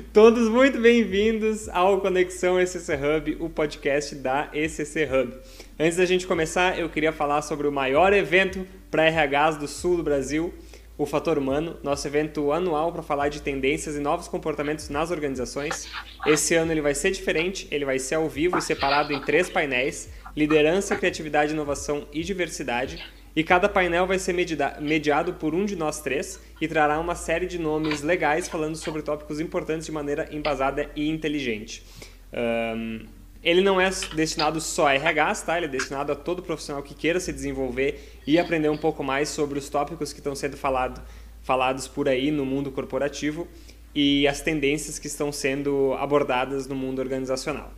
[0.00, 5.34] Todos muito bem-vindos ao Conexão ECC Hub, o podcast da ECC Hub.
[5.78, 9.96] Antes da gente começar, eu queria falar sobre o maior evento para RHs do sul
[9.96, 10.54] do Brasil,
[10.96, 15.88] o Fator Humano, nosso evento anual para falar de tendências e novos comportamentos nas organizações.
[16.26, 19.50] Esse ano ele vai ser diferente, ele vai ser ao vivo e separado em três
[19.50, 23.02] painéis: liderança, criatividade, inovação e diversidade
[23.38, 24.34] e cada painel vai ser
[24.80, 29.00] mediado por um de nós três e trará uma série de nomes legais falando sobre
[29.00, 31.86] tópicos importantes de maneira embasada e inteligente.
[32.32, 33.06] Um,
[33.40, 35.56] ele não é destinado só a RH, tá?
[35.56, 39.28] Ele é destinado a todo profissional que queira se desenvolver e aprender um pouco mais
[39.28, 41.00] sobre os tópicos que estão sendo falado,
[41.40, 43.46] falados por aí no mundo corporativo
[43.94, 47.72] e as tendências que estão sendo abordadas no mundo organizacional.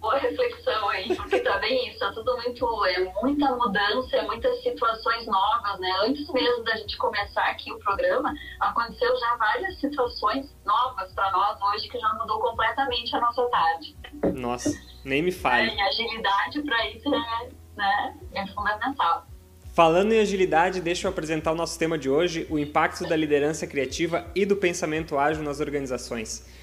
[0.00, 5.26] boa reflexão aí, porque também isso, é tudo muito, é muita mudança, é muitas situações
[5.26, 5.90] novas, né?
[6.02, 11.60] Antes mesmo da gente começar aqui o programa, aconteceu já várias situações novas para nós
[11.62, 13.96] hoje que já mudou completamente a nossa tarde.
[14.34, 14.70] Nossa,
[15.04, 15.70] nem me fale.
[15.70, 19.26] É, e agilidade para isso é, né, é fundamental.
[19.74, 23.64] Falando em agilidade, deixa eu apresentar o nosso tema de hoje, o impacto da liderança
[23.64, 26.57] criativa e do pensamento ágil nas organizações.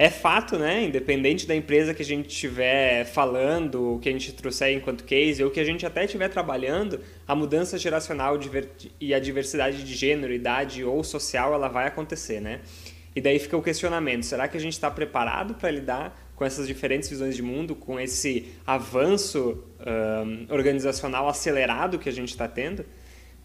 [0.00, 0.84] É fato, né?
[0.84, 5.42] Independente da empresa que a gente estiver falando, o que a gente trouxer enquanto case,
[5.42, 8.38] ou que a gente até estiver trabalhando, a mudança geracional
[9.00, 12.60] e a diversidade de gênero, idade ou social, ela vai acontecer, né?
[13.16, 16.68] E daí fica o questionamento: será que a gente está preparado para lidar com essas
[16.68, 22.84] diferentes visões de mundo, com esse avanço um, organizacional acelerado que a gente está tendo?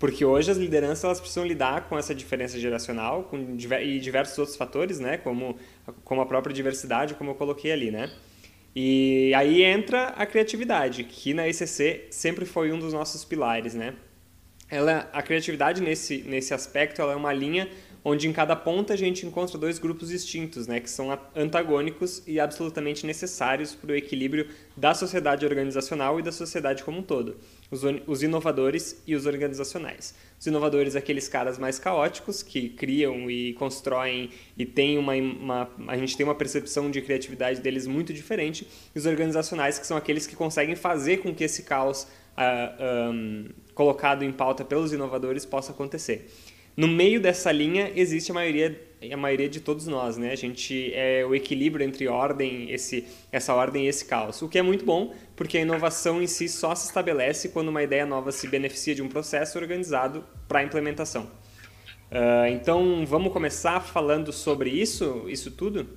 [0.04, 4.58] Porque hoje as lideranças elas precisam lidar com essa diferença geracional com, e diversos outros
[4.58, 5.16] fatores, né?
[5.16, 5.56] Como,
[6.04, 8.12] como a própria diversidade, como eu coloquei ali, né?
[8.76, 13.94] E aí entra a criatividade, que na ECC sempre foi um dos nossos pilares, né?
[14.70, 17.70] Ela, a criatividade nesse, nesse aspecto ela é uma linha
[18.04, 22.40] onde em cada ponta a gente encontra dois grupos distintos, né, que são antagônicos e
[22.40, 27.38] absolutamente necessários para o equilíbrio da sociedade organizacional e da sociedade como um todo.
[27.72, 30.14] Os, os inovadores e os organizacionais.
[30.44, 35.96] Os inovadores, aqueles caras mais caóticos que criam e constroem e tem uma, uma, a
[35.96, 38.68] gente tem uma percepção de criatividade deles muito diferente.
[38.94, 43.10] E os organizacionais, que são aqueles que conseguem fazer com que esse caos uh, ah,
[43.14, 46.30] um, colocado em pauta pelos inovadores possa acontecer.
[46.76, 50.32] No meio dessa linha existe a maioria, a maioria de todos nós, né?
[50.32, 54.42] A gente é o equilíbrio entre ordem, esse, essa ordem e esse caos.
[54.42, 57.84] O que é muito bom, porque a inovação em si só se estabelece quando uma
[57.84, 61.30] ideia nova se beneficia de um processo organizado para a implementação.
[62.12, 65.88] Uh, então, vamos começar falando sobre isso, isso tudo?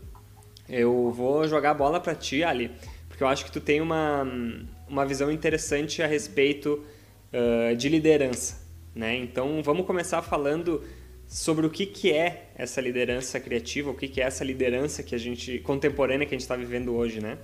[0.69, 2.71] Eu vou jogar a bola para ti, Ali,
[3.09, 4.27] porque eu acho que tu tem uma,
[4.89, 6.85] uma visão interessante a respeito
[7.33, 8.66] uh, de liderança.
[8.97, 9.15] Né?
[9.15, 10.83] Então vamos começar falando
[11.29, 15.15] sobre o que, que é essa liderança criativa, o que, que é essa liderança que
[15.15, 17.37] a gente contemporânea que a gente está vivendo hoje, né?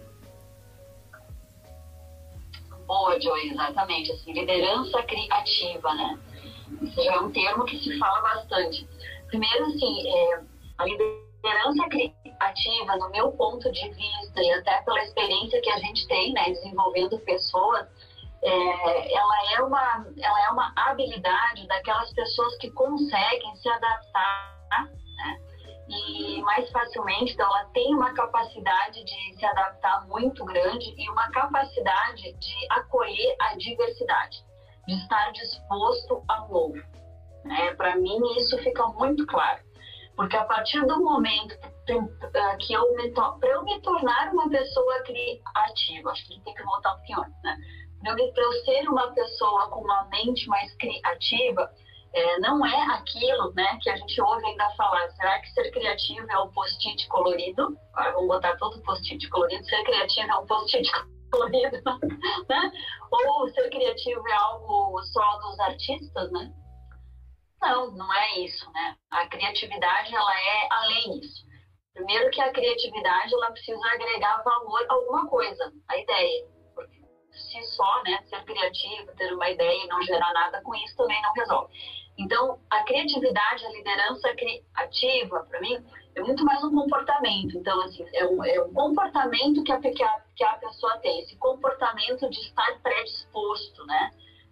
[2.86, 4.12] Boa, Joey, exatamente.
[4.12, 6.18] Assim, liderança criativa, né?
[6.80, 8.88] Isso já é um termo que se fala bastante.
[9.26, 10.40] Primeiro, assim, é,
[10.78, 16.08] a liderança criativa, no meu ponto de vista e até pela experiência que a gente
[16.08, 17.86] tem, né, desenvolvendo pessoas,
[18.44, 25.38] é, ela, é uma, ela é uma habilidade daquelas pessoas que conseguem se adaptar né?
[25.88, 31.30] e mais facilmente, então ela tem uma capacidade de se adaptar muito grande e uma
[31.30, 34.44] capacidade de acolher a diversidade,
[34.88, 36.82] de estar disposto ao novo.
[37.44, 37.74] Né?
[37.74, 39.60] Para mim, isso fica muito claro.
[40.16, 41.56] Porque a partir do momento
[41.86, 46.92] que eu me, para eu me tornar uma pessoa criativa, acho que tem que voltar
[46.92, 47.56] um pouquinho antes, né?
[48.02, 51.70] Para eu ser uma pessoa com uma mente mais criativa,
[52.14, 55.08] é, não é aquilo né, que a gente ouve ainda falar.
[55.12, 57.76] Será que ser criativo é um post-it colorido?
[57.94, 59.64] Agora vamos botar todo post-it colorido.
[59.64, 60.90] Ser criativo é um post-it
[61.32, 61.76] colorido,
[62.48, 62.72] né?
[63.10, 66.52] Ou ser criativo é algo só dos artistas, né?
[67.62, 68.96] Não, não é isso, né?
[69.10, 71.46] A criatividade, ela é além disso.
[71.94, 76.46] Primeiro que a criatividade, ela precisa agregar valor a alguma coisa, a ideia.
[77.32, 81.20] Se só, né, ser criativo, ter uma ideia e não gerar nada com isso também
[81.22, 81.72] não resolve.
[82.18, 85.82] Então, a criatividade, a liderança criativa, para mim,
[86.14, 87.56] é muito mais um comportamento.
[87.56, 91.20] Então, assim, é um, é um comportamento que a, que, a, que a pessoa tem,
[91.20, 94.10] esse comportamento de estar predisposto, né?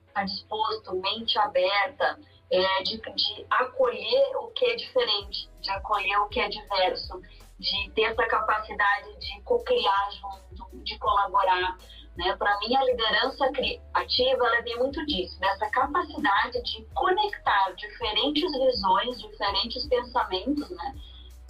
[0.09, 2.19] Estar disposto, mente aberta,
[2.51, 7.21] é, de, de acolher o que é diferente, de acolher o que é diverso,
[7.59, 11.77] de ter essa capacidade de co-criar junto, de colaborar.
[12.17, 12.35] Né?
[12.37, 19.21] Para mim, a liderança criativa ela vem muito disso, dessa capacidade de conectar diferentes visões,
[19.21, 20.95] diferentes pensamentos, né?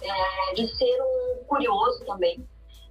[0.01, 2.47] É, de ser um curioso também,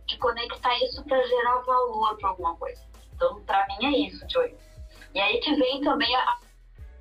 [0.07, 2.81] de conectar isso para gerar valor para alguma coisa.
[3.15, 4.57] Então, para mim é isso, Joy.
[5.13, 6.39] E aí que vem também a,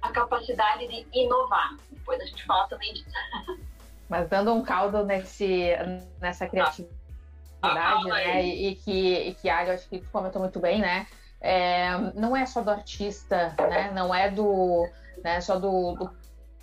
[0.01, 1.77] a capacidade de inovar.
[1.91, 3.15] Depois a gente fala também disso.
[4.09, 5.69] Mas dando um caldo nesse,
[6.19, 6.98] nessa criatividade
[7.61, 8.45] ah, né?
[8.45, 11.07] E, e, que, e que a acho que comentou muito bem, né?
[11.41, 13.91] É, não é só do artista, né?
[13.93, 14.87] Não é do,
[15.23, 16.11] né, só do, do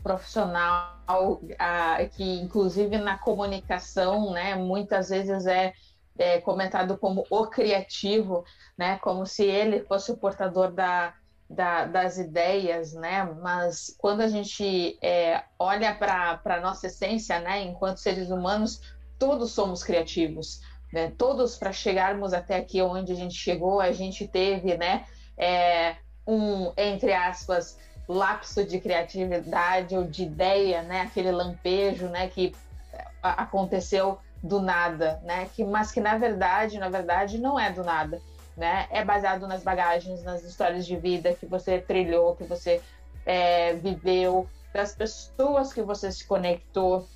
[0.03, 4.55] profissional, a, que inclusive na comunicação, né?
[4.55, 5.73] Muitas vezes é,
[6.19, 8.45] é comentado como o criativo,
[8.77, 8.99] né?
[8.99, 11.15] Como se ele fosse o portador da,
[11.49, 13.25] da, das ideias, né?
[13.41, 17.63] Mas quando a gente é, olha para a nossa essência, né?
[17.63, 18.81] Enquanto seres humanos,
[19.19, 20.61] todos somos criativos.
[20.93, 21.13] Né?
[21.17, 25.05] Todos, para chegarmos até aqui onde a gente chegou, a gente teve né,
[25.37, 25.97] é,
[26.27, 27.79] um, entre aspas,
[28.09, 31.03] lapso de criatividade ou de ideia, né?
[31.03, 32.55] aquele lampejo né, que
[33.23, 35.49] aconteceu do nada, né?
[35.55, 38.21] que, mas que na verdade, na verdade, não é do nada.
[38.57, 38.87] Né?
[38.91, 42.81] É baseado nas bagagens, nas histórias de vida que você trilhou, que você
[43.27, 47.09] é, viveu, das pessoas que você se conectou,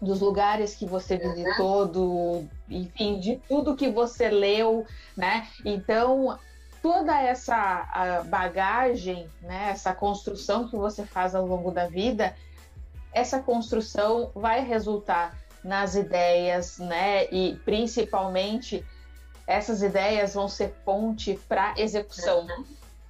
[0.00, 4.86] dos lugares que você visitou, do, enfim, de tudo que você leu,
[5.16, 5.46] né?
[5.64, 6.38] Então,
[6.82, 12.34] toda essa bagagem, né, essa construção que você faz ao longo da vida,
[13.12, 17.26] essa construção vai resultar nas ideias, né?
[17.30, 18.84] E principalmente
[19.46, 22.46] essas ideias vão ser ponte para execução.
[22.46, 22.64] Uhum.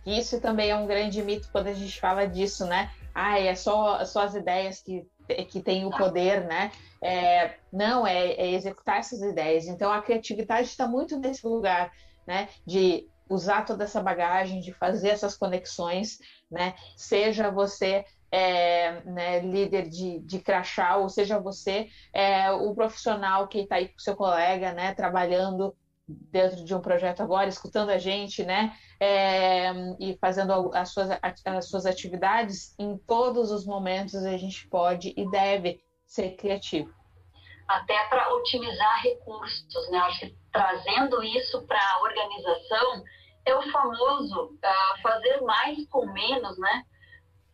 [0.06, 2.90] Isso também é um grande mito quando a gente fala disso, né?
[3.14, 5.06] Ah, é só, só as ideias que
[5.44, 6.70] que tem o poder, né?
[7.02, 9.66] É, não, é, é, executar essas ideias.
[9.66, 11.90] Então, a criatividade está muito nesse lugar,
[12.26, 12.48] né?
[12.66, 16.18] De usar toda essa bagagem, de fazer essas conexões,
[16.50, 16.74] né?
[16.96, 23.60] Seja você é, né, líder de, de crachá, ou seja você é, o profissional que
[23.60, 24.94] está aí com seu colega, né?
[24.94, 25.74] Trabalhando
[26.30, 28.76] dentro de um projeto agora, escutando a gente, né?
[28.98, 31.08] É, e fazendo as suas,
[31.44, 36.92] as suas atividades, em todos os momentos a gente pode e deve ser criativo.
[37.68, 39.98] Até para otimizar recursos, né?
[39.98, 43.04] Acho que trazendo isso para a organização
[43.46, 46.84] é o famoso uh, fazer mais com menos, né?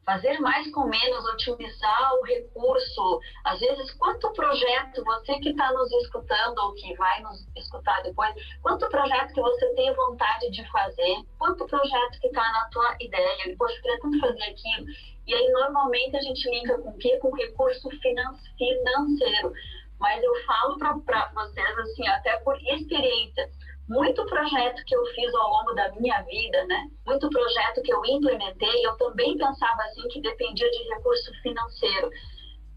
[0.06, 3.20] Fazer mais com menos, otimizar o recurso.
[3.44, 8.32] Às vezes, quanto projeto, você que está nos escutando ou que vai nos escutar depois,
[8.62, 13.50] quanto projeto que você tem vontade de fazer, quanto projeto que está na tua ideia,
[13.50, 14.86] eu queria tanto fazer aquilo.
[15.26, 17.18] E aí, normalmente, a gente linka com o quê?
[17.18, 19.52] Com recurso financeiro.
[19.98, 23.50] Mas eu falo para vocês, assim, até por experiência,
[23.88, 26.88] muito projeto que eu fiz ao longo da minha vida, né?
[27.06, 32.10] Muito projeto que eu implementei, eu também pensava assim que dependia de recurso financeiro.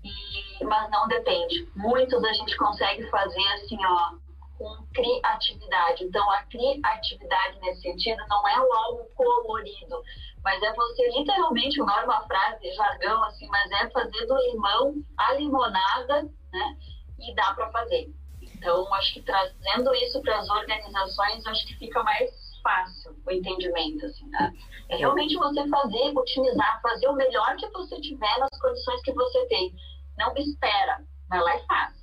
[0.04, 1.68] E, mas não depende.
[1.76, 4.12] Muitos a gente consegue fazer assim, ó,
[4.60, 6.04] com criatividade.
[6.04, 10.02] Então, a criatividade nesse sentido não é algo colorido,
[10.44, 14.94] mas é você literalmente, não é uma frase, jargão assim, mas é fazer do limão
[15.18, 16.24] a limonada,
[16.54, 16.78] né?
[17.20, 18.14] E dá para fazer.
[18.60, 22.30] Então, acho que trazendo isso para as organizações, acho que fica mais
[22.62, 24.06] fácil o entendimento.
[24.06, 24.54] Assim, né?
[24.90, 29.46] É realmente você fazer, otimizar, fazer o melhor que você tiver nas condições que você
[29.46, 29.74] tem.
[30.18, 31.94] Não espera, vai lá e faz.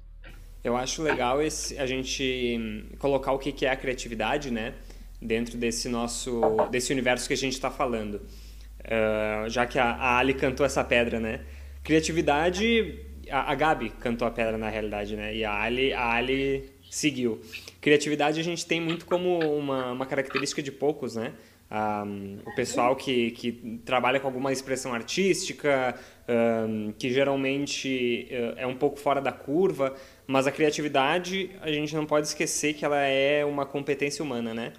[0.64, 4.74] Eu acho legal esse, a gente colocar o que é a criatividade, né?
[5.20, 8.14] Dentro desse nosso, desse universo que a gente está falando.
[8.80, 11.44] Uh, já que a, a Ali cantou essa pedra, né?
[11.84, 15.34] Criatividade, a, a Gabi cantou a pedra na realidade, né?
[15.34, 17.40] E a Ali, a Ali seguiu.
[17.80, 21.32] Criatividade a gente tem muito como uma, uma característica de poucos, né?
[21.68, 25.96] Um, o pessoal que, que trabalha com alguma expressão artística,
[26.28, 29.94] um, que geralmente uh, é um pouco fora da curva,
[30.28, 34.72] mas a criatividade a gente não pode esquecer que ela é uma competência humana, né?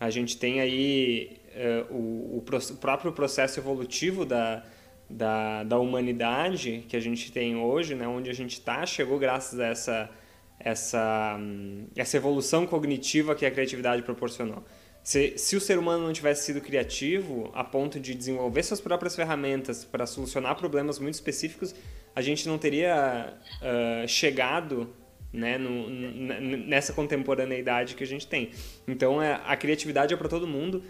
[0.00, 4.64] A gente tem aí uh, o, o, o, próprio processo evolutivo da,
[5.12, 8.06] da, da humanidade que a gente tem hoje, né?
[8.06, 10.10] Onde a gente está, chegou graças a essa,
[10.58, 14.64] essa, um, essa evolução cognitiva que a criatividade proporcionou.
[15.02, 19.16] Se, se o ser humano não tivesse sido criativo a ponto de desenvolver suas próprias
[19.16, 21.74] ferramentas para solucionar problemas muito específicos,
[22.14, 24.94] a gente não teria uh, chegado
[25.32, 28.50] né, no, nessa contemporaneidade que a gente tem.
[28.86, 30.84] Então, é, a criatividade é para todo mundo.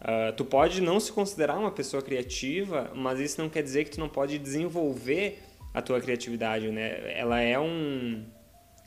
[0.00, 3.90] Uh, tu pode não se considerar uma pessoa criativa, mas isso não quer dizer que
[3.90, 5.42] tu não pode desenvolver
[5.74, 7.12] a tua criatividade, né?
[7.18, 8.24] Ela é um,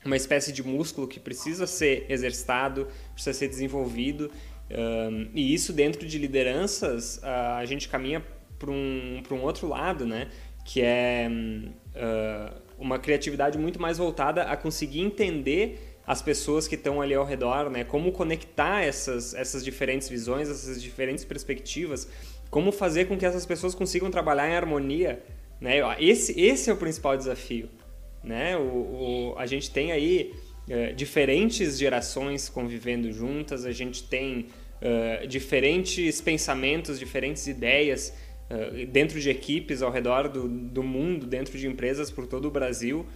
[0.04, 4.30] uma espécie de músculo que precisa ser exercitado, precisa ser desenvolvido
[4.72, 8.24] um, e isso dentro de lideranças, uh, a gente caminha
[8.58, 10.28] para um, um outro lado, né?
[10.64, 17.00] Que é uh, uma criatividade muito mais voltada a conseguir entender as pessoas que estão
[17.00, 17.84] ali ao redor, né?
[17.84, 22.08] Como conectar essas, essas diferentes visões, essas diferentes perspectivas,
[22.50, 25.22] como fazer com que essas pessoas consigam trabalhar em harmonia,
[25.60, 25.76] né?
[26.00, 27.68] Esse, esse é o principal desafio,
[28.22, 28.56] né?
[28.56, 30.34] O, o a gente tem aí
[30.68, 34.48] uh, diferentes gerações convivendo juntas, a gente tem
[34.82, 38.12] uh, diferentes pensamentos, diferentes ideias
[38.50, 42.50] uh, dentro de equipes ao redor do, do mundo, dentro de empresas por todo o
[42.50, 43.06] Brasil.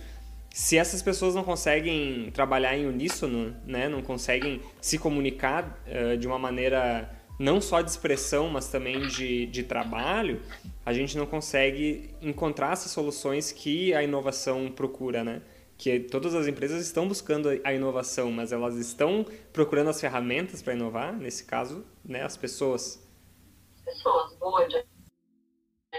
[0.57, 6.27] Se essas pessoas não conseguem trabalhar em uníssono, né, não conseguem se comunicar uh, de
[6.27, 10.41] uma maneira não só de expressão, mas também de, de trabalho,
[10.83, 15.43] a gente não consegue encontrar essas soluções que a inovação procura, né?
[15.77, 20.73] que todas as empresas estão buscando a inovação, mas elas estão procurando as ferramentas para
[20.73, 23.07] inovar, nesse caso, né, as pessoas.
[23.85, 24.67] Pessoas, boa.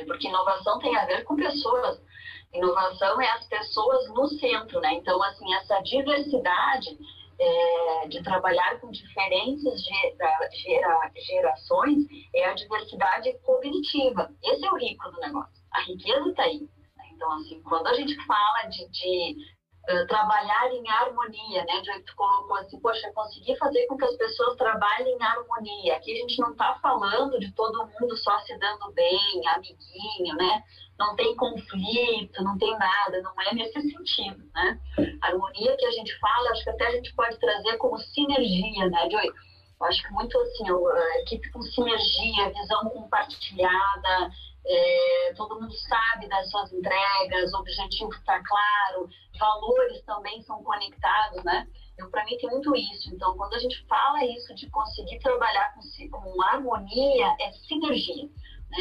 [0.07, 2.06] Porque inovação tem a ver com pessoas.
[2.53, 4.93] Inovação é as pessoas no centro, né?
[4.93, 6.97] Então, assim, essa diversidade
[7.39, 14.29] é, de trabalhar com diferentes gera, gera, gerações é a diversidade cognitiva.
[14.43, 15.61] Esse é o rico do negócio.
[15.71, 16.67] A riqueza está aí.
[17.13, 19.35] Então, assim, quando a gente fala de, de
[19.89, 21.83] uh, trabalhar em harmonia, né?
[21.83, 25.95] Já tu colocou assim, poxa, conseguir fazer com que as pessoas trabalhem em harmonia.
[25.95, 30.63] Aqui a gente não está falando de todo mundo só se dando bem, amiguinho, né?
[30.99, 34.79] Não tem conflito, não tem nada, não é nesse sentido, né?
[35.21, 38.89] A harmonia que a gente fala, acho que até a gente pode trazer como sinergia,
[38.89, 39.27] né, Joy?
[39.79, 44.31] Eu acho que muito assim, a equipe com sinergia, visão compartilhada,
[44.65, 49.07] é, todo mundo sabe das suas entregas, o objetivo está claro,
[49.39, 51.67] valores também são conectados, né?
[51.97, 53.13] Eu, para mim, tem muito isso.
[53.13, 58.29] Então, quando a gente fala isso de conseguir trabalhar com, com harmonia, é sinergia.
[58.69, 58.77] Né?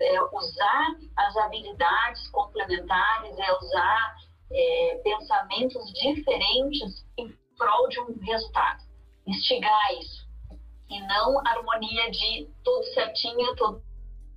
[0.00, 4.14] É, é usar as habilidades complementares, é usar
[4.52, 8.84] é, pensamentos diferentes em prol de um resultado.
[9.26, 10.26] Instigar isso.
[10.88, 13.82] E não harmonia de tudo certinho, todo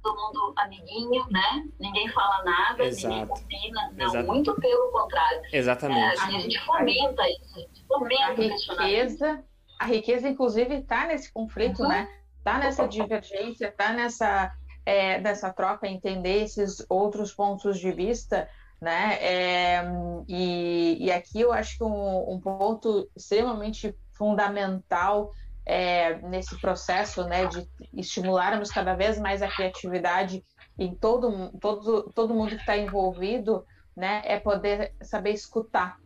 [0.03, 1.67] mundo amiguinho, né?
[1.79, 3.13] Ninguém fala nada, Exato.
[3.13, 3.93] ninguém opina.
[3.95, 4.27] Não, Exato.
[4.27, 5.41] muito pelo contrário.
[5.51, 6.19] Exatamente.
[6.19, 9.43] É, a gente fomenta isso, a gente fomenta a riqueza,
[9.79, 11.89] a riqueza, inclusive, está nesse conflito, uhum.
[11.89, 12.18] né?
[12.49, 14.51] Está nessa divergência, está nessa,
[14.83, 18.49] é, nessa troca, entender esses outros pontos de vista,
[18.81, 19.19] né?
[19.21, 19.83] É,
[20.27, 25.31] e, e aqui eu acho que um, um ponto extremamente fundamental
[25.63, 30.43] é, nesse processo né, de estimularmos cada vez mais a criatividade
[30.75, 33.63] em todo, todo, todo mundo que está envolvido,
[33.95, 35.99] né, é poder saber escutar,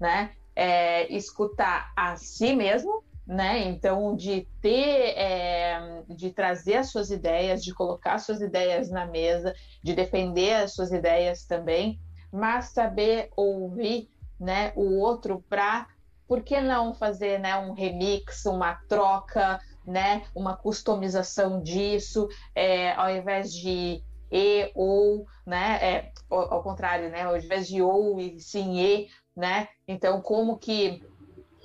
[0.00, 0.32] né?
[0.56, 3.64] É, escutar a si mesmo, né?
[3.68, 9.06] Então, de ter, é, de trazer as suas ideias, de colocar as suas ideias na
[9.06, 9.52] mesa,
[9.82, 11.98] de defender as suas ideias também,
[12.32, 15.88] mas saber ouvir, né, o outro para
[16.28, 23.10] por que não fazer né, um remix, uma troca, né, uma customização disso, é, ao
[23.10, 28.40] invés de e ou, né, é, ao, ao, contrário, né, ao invés de ou e
[28.40, 31.02] sim e, né, então como que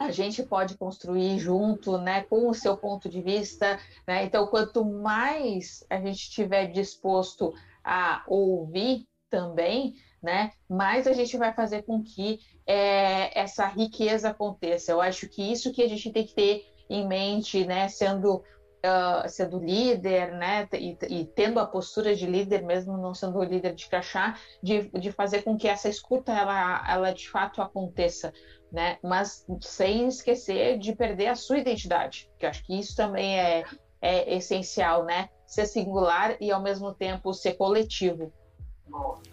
[0.02, 4.84] a gente pode construir junto, né, com o seu ponto de vista, né, então quanto
[4.84, 7.54] mais a gente estiver disposto
[7.84, 14.92] a ouvir também, né, mais a gente vai fazer com que é, essa riqueza aconteça.
[14.92, 18.44] Eu acho que isso que a gente tem que ter em mente, né, sendo
[18.86, 23.74] uh, sendo líder, né, e, e, tendo a postura de líder, mesmo não sendo líder
[23.74, 28.34] de crachá, de, de fazer com que essa escuta ela, ela de fato aconteça,
[28.72, 33.64] né, mas sem esquecer de perder a sua identidade, que acho que isso também é,
[34.02, 38.32] é essencial, né, ser singular e ao mesmo tempo ser coletivo.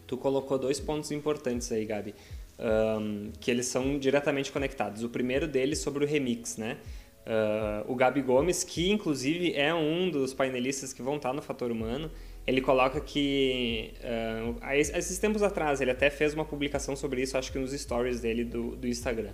[0.07, 2.14] Tu colocou dois pontos importantes aí, Gabi,
[2.59, 5.02] um, que eles são diretamente conectados.
[5.02, 6.78] O primeiro deles sobre o remix, né?
[7.26, 11.71] Uh, o Gabi Gomes, que inclusive é um dos painelistas que vão estar no Fator
[11.71, 12.11] Humano,
[12.49, 17.52] ele coloca que uh, esses tempos atrás ele até fez uma publicação sobre isso, acho
[17.52, 19.33] que nos stories dele do, do Instagram,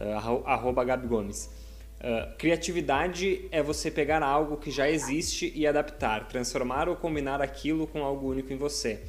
[0.00, 1.50] uh, arroba Gabi Gomes.
[1.98, 7.84] Uh, criatividade é você pegar algo que já existe e adaptar, transformar ou combinar aquilo
[7.84, 9.02] com algo único em você.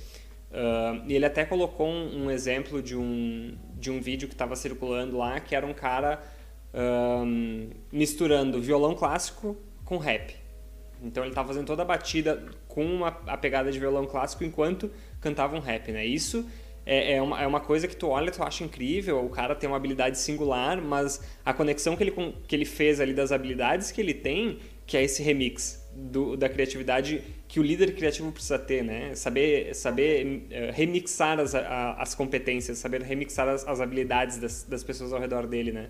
[0.50, 4.56] Uh, e ele até colocou um, um, exemplo de um, de um vídeo que estava
[4.56, 6.24] circulando lá, que era um cara
[7.92, 9.56] misturando violão clássico
[9.86, 10.42] com rap.
[11.04, 12.42] Então ele estava fazendo toda a batida
[12.74, 14.90] com uma, a pegada de violão clássico enquanto
[15.22, 16.06] cantava um rap, né?
[16.06, 16.46] Isso
[16.86, 19.70] é, é, uma, é uma coisa que tu olha, tu acha incrível, o cara tem
[19.70, 22.14] uma habilidade singular, mas a conexão que ele,
[22.48, 26.50] que ele fez ali das habilidades que ele tem, que é esse remix do, da
[26.50, 29.14] criatividade que o líder criativo precisa ter, né?
[29.16, 35.14] Saber, saber uh, remixar as, as competências, saber remixar as, as habilidades das, das pessoas
[35.14, 35.90] ao redor dele, né?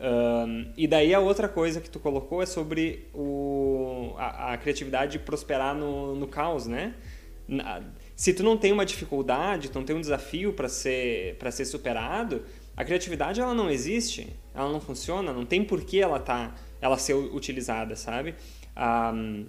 [0.00, 5.18] Um, e daí a outra coisa que tu colocou é sobre o, a, a criatividade
[5.18, 6.94] prosperar no, no caos, né?
[7.48, 7.82] Na,
[8.14, 11.64] se tu não tem uma dificuldade, tu não tem um desafio para ser para ser
[11.64, 12.44] superado,
[12.76, 16.96] a criatividade ela não existe, ela não funciona, não tem por que ela tá ela
[16.96, 18.36] ser utilizada, sabe?
[18.76, 19.46] Um,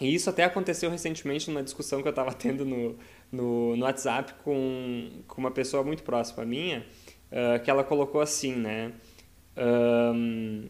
[0.00, 2.96] e isso até aconteceu recentemente numa discussão que eu estava tendo no,
[3.30, 6.86] no, no, WhatsApp com, com uma pessoa muito próxima minha,
[7.30, 8.92] uh, que ela colocou assim, né?
[9.60, 10.68] Um,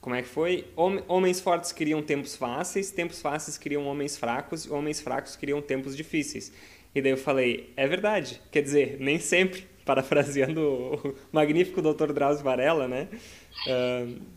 [0.00, 0.66] como é que foi?
[0.76, 5.96] Homens fortes criam tempos fáceis, tempos fáceis criam homens fracos, e homens fracos criam tempos
[5.96, 6.52] difíceis.
[6.94, 8.40] E daí eu falei, é verdade.
[8.52, 12.12] Quer dizer, nem sempre, parafraseando o magnífico Dr.
[12.12, 13.08] Drauzio Varela, né?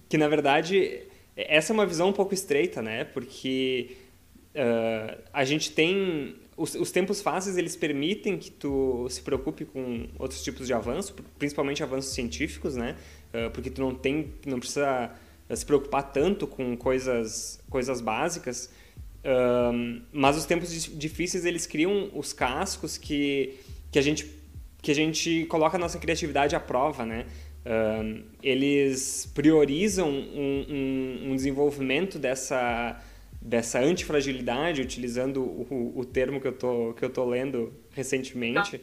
[0.09, 1.01] Que na verdade,
[1.35, 3.03] essa é uma visão um pouco estreita, né?
[3.03, 3.97] Porque
[4.55, 10.07] uh, a gente tem os, os, tempos fáceis eles permitem que tu se preocupe com
[10.17, 12.95] outros tipos de avanço, principalmente avanços científicos, né?
[13.37, 15.11] Uh, porque tu não tem, não precisa
[15.53, 18.69] se preocupar tanto com coisas, coisas básicas.
[20.11, 23.55] Mas os tempos difíceis eles criam os cascos que,
[23.91, 24.37] que a gente
[24.81, 27.25] que a gente coloca a nossa criatividade à prova, né?
[28.41, 33.01] Eles priorizam um, um, um desenvolvimento dessa
[33.41, 38.81] dessa antifragilidade, utilizando o, o termo que eu tô que eu tô lendo recentemente,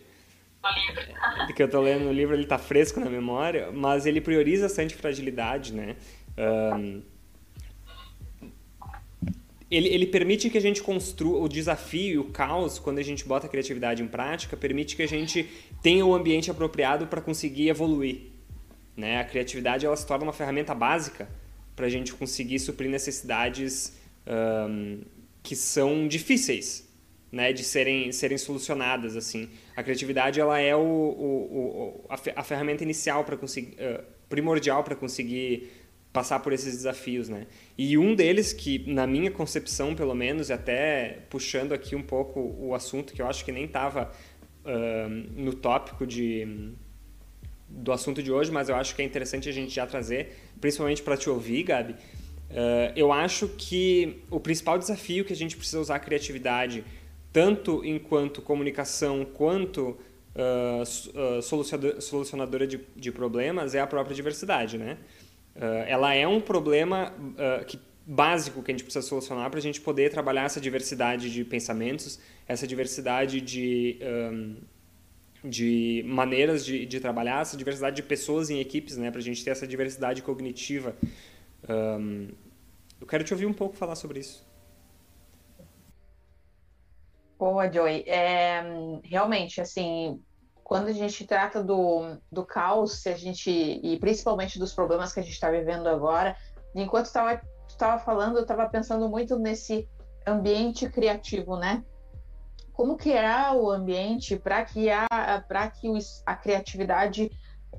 [1.55, 4.83] que eu tô lendo no livro, ele tá fresco na memória, mas ele prioriza essa
[4.83, 5.96] antifragilidade, né?
[6.37, 7.03] Um,
[9.70, 13.46] ele, ele permite que a gente construa o desafio, o caos, quando a gente bota
[13.46, 15.48] a criatividade em prática, permite que a gente
[15.83, 18.33] tenha o ambiente apropriado para conseguir evoluir.
[18.96, 19.20] Né?
[19.20, 21.29] A criatividade ela se torna uma ferramenta básica
[21.74, 25.00] para a gente conseguir suprir necessidades um,
[25.42, 26.88] que são difíceis
[27.33, 29.16] né, de serem, serem solucionadas.
[29.16, 29.48] assim.
[29.77, 34.95] A criatividade ela é o, o, o a, ferramenta inicial para conseguir, uh, primordial para
[34.95, 35.71] conseguir
[36.13, 37.47] passar por esses desafios, né?
[37.77, 42.55] E um deles que, na minha concepção, pelo menos, e até puxando aqui um pouco
[42.59, 44.13] o assunto que eu acho que nem estava
[44.65, 46.73] uh, no tópico de
[47.69, 51.03] do assunto de hoje, mas eu acho que é interessante a gente já trazer, principalmente
[51.03, 51.97] para te ouvir, Gabi,
[52.55, 56.85] Uh, eu acho que o principal desafio que a gente precisa usar a criatividade,
[57.35, 59.99] tanto enquanto comunicação quanto
[60.37, 61.42] uh, uh,
[62.01, 64.97] solucionadora de, de, problemas, é a própria diversidade, né?
[65.87, 67.14] ela é um problema
[67.68, 71.44] que, básico que a gente precisa solucionar para a gente poder trabalhar essa diversidade de
[71.44, 73.99] pensamentos, essa diversidade de,
[74.33, 74.57] um,
[75.44, 79.11] de maneiras de, de, trabalhar, essa diversidade de pessoas em equipes, né?
[79.11, 80.97] Para a gente ter essa diversidade cognitiva.
[81.68, 82.29] Um,
[83.01, 84.44] eu quero te ouvir um pouco falar sobre isso.
[87.45, 88.05] Boa, Joy.
[88.07, 88.63] É,
[89.05, 90.19] realmente, assim,
[90.63, 95.23] quando a gente trata do, do caos, a gente, e principalmente dos problemas que a
[95.23, 96.35] gente está vivendo agora,
[96.75, 99.87] enquanto estava falando, eu estava pensando muito nesse
[100.27, 101.85] ambiente criativo, né?
[102.73, 105.07] Como criar o ambiente para que, a,
[105.79, 105.89] que
[106.25, 107.31] a criatividade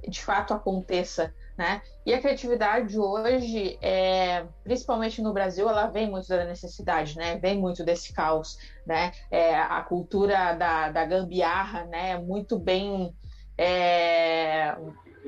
[0.07, 1.33] de fato aconteça?
[1.57, 1.81] Né?
[2.05, 7.37] E a criatividade hoje, é, principalmente no Brasil, ela vem muito da necessidade, né?
[7.37, 9.11] Vem muito desse caos, né?
[9.31, 12.17] É, a cultura da, da gambiarra, né?
[12.19, 13.13] Muito bem
[13.57, 14.75] é,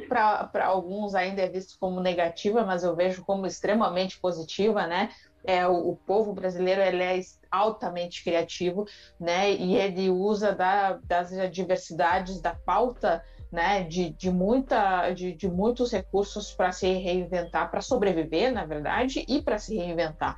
[0.07, 5.09] para alguns ainda é visto como negativa, mas eu vejo como extremamente positiva, né?
[5.43, 8.85] É, o, o povo brasileiro ele é altamente criativo,
[9.19, 9.51] né?
[9.51, 13.83] E ele usa da, das diversidades da pauta, né?
[13.83, 19.41] De, de, muita, de, de muitos recursos para se reinventar, para sobreviver, na verdade, e
[19.41, 20.37] para se reinventar.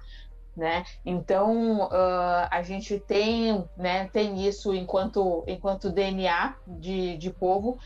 [0.57, 0.83] Né?
[1.05, 7.79] Então uh, a gente tem, né, tem isso enquanto, enquanto DNA de, de povo,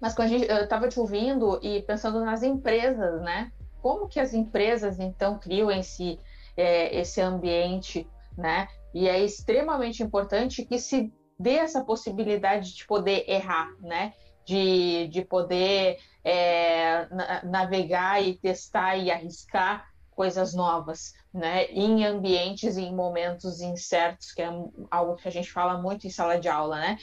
[0.00, 3.52] mas quando a gente, eu estava te ouvindo e pensando nas empresas, né?
[3.82, 6.18] Como que as empresas então criam esse,
[6.56, 8.66] é, esse ambiente, né?
[8.94, 14.14] E é extremamente importante que se dê essa possibilidade de poder errar, né?
[14.50, 17.06] De, de poder é,
[17.44, 21.66] navegar e testar e arriscar coisas novas, né?
[21.66, 24.50] Em ambientes e em momentos incertos, que é
[24.90, 26.98] algo que a gente fala muito em sala de aula, né?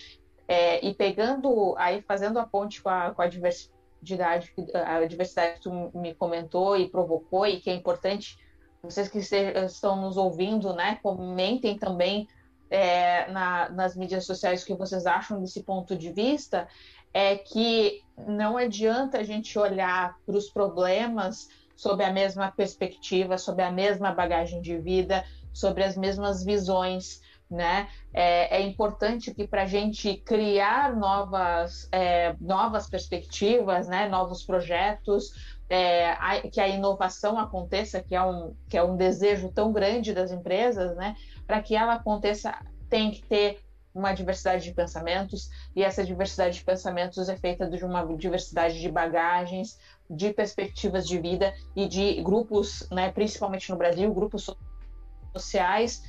[0.46, 5.62] É, e pegando, aí fazendo a ponte com a, com a diversidade, a diversidade que
[5.62, 8.38] tu me comentou e provocou, e que é importante,
[8.84, 12.28] vocês que estão nos ouvindo, né, comentem também
[12.70, 16.68] é, na, nas mídias sociais o que vocês acham desse ponto de vista,
[17.14, 23.62] é que não adianta a gente olhar para os problemas sob a mesma perspectiva, sob
[23.62, 27.88] a mesma bagagem de vida, sobre as mesmas visões né?
[28.14, 34.08] É, é importante que para a gente criar novas, é, novas perspectivas, né?
[34.10, 35.32] Novos projetos,
[35.70, 40.14] é, a, que a inovação aconteça, que é um que é um desejo tão grande
[40.14, 41.16] das empresas, né?
[41.46, 42.54] Para que ela aconteça,
[42.90, 43.60] tem que ter
[43.98, 48.90] uma diversidade de pensamentos e essa diversidade de pensamentos é feita de uma diversidade de
[48.90, 54.56] bagagens, de perspectivas de vida e de grupos, né, principalmente no Brasil, grupos
[55.34, 56.04] sociais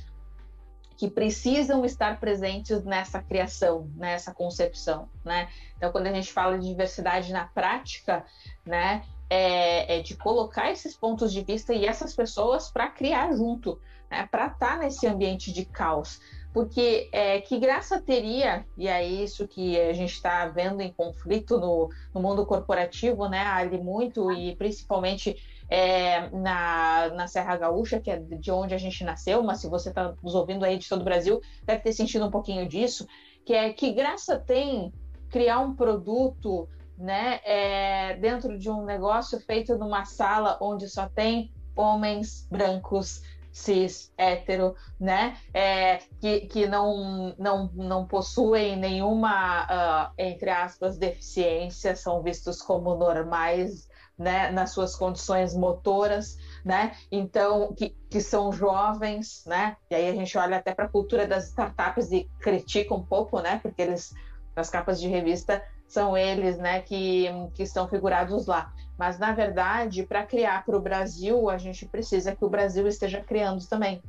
[0.97, 5.47] que precisam estar presentes nessa criação, nessa concepção, né?
[5.77, 8.25] Então, quando a gente fala de diversidade na prática,
[8.65, 13.79] né, é, é de colocar esses pontos de vista e essas pessoas para criar junto,
[14.11, 16.19] né, para estar tá nesse ambiente de caos.
[16.53, 21.59] Porque é, que graça teria, e é isso que a gente está vendo em conflito
[21.59, 25.37] no, no mundo corporativo, né, ali muito, e principalmente
[25.69, 29.89] é, na, na Serra Gaúcha, que é de onde a gente nasceu, mas se você
[29.89, 33.07] está nos ouvindo aí de todo o Brasil, deve ter sentido um pouquinho disso,
[33.45, 34.91] que é que graça tem
[35.29, 41.51] criar um produto né, é, dentro de um negócio feito numa sala onde só tem
[41.75, 50.49] homens brancos, cis, hétero, né, é, que, que não, não, não possuem nenhuma, uh, entre
[50.49, 56.93] aspas, deficiência, são vistos como normais né, nas suas condições motoras, né?
[57.09, 59.77] Então, que, que são jovens, né?
[59.89, 63.39] E aí a gente olha até para a cultura das startups e critica um pouco,
[63.39, 63.59] né?
[63.63, 64.13] Porque eles,
[64.53, 68.73] nas capas de revista, são eles, né, que, que estão figurados lá.
[68.99, 73.21] Mas, na verdade, para criar para o Brasil, a gente precisa que o Brasil esteja
[73.21, 74.03] criando também.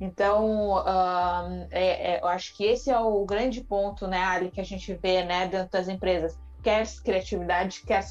[0.00, 0.84] Então,
[1.72, 4.94] é, é, eu acho que esse é o grande ponto, né, Ali, que a gente
[4.94, 8.04] vê né, dentro das empresas quer criatividade, quer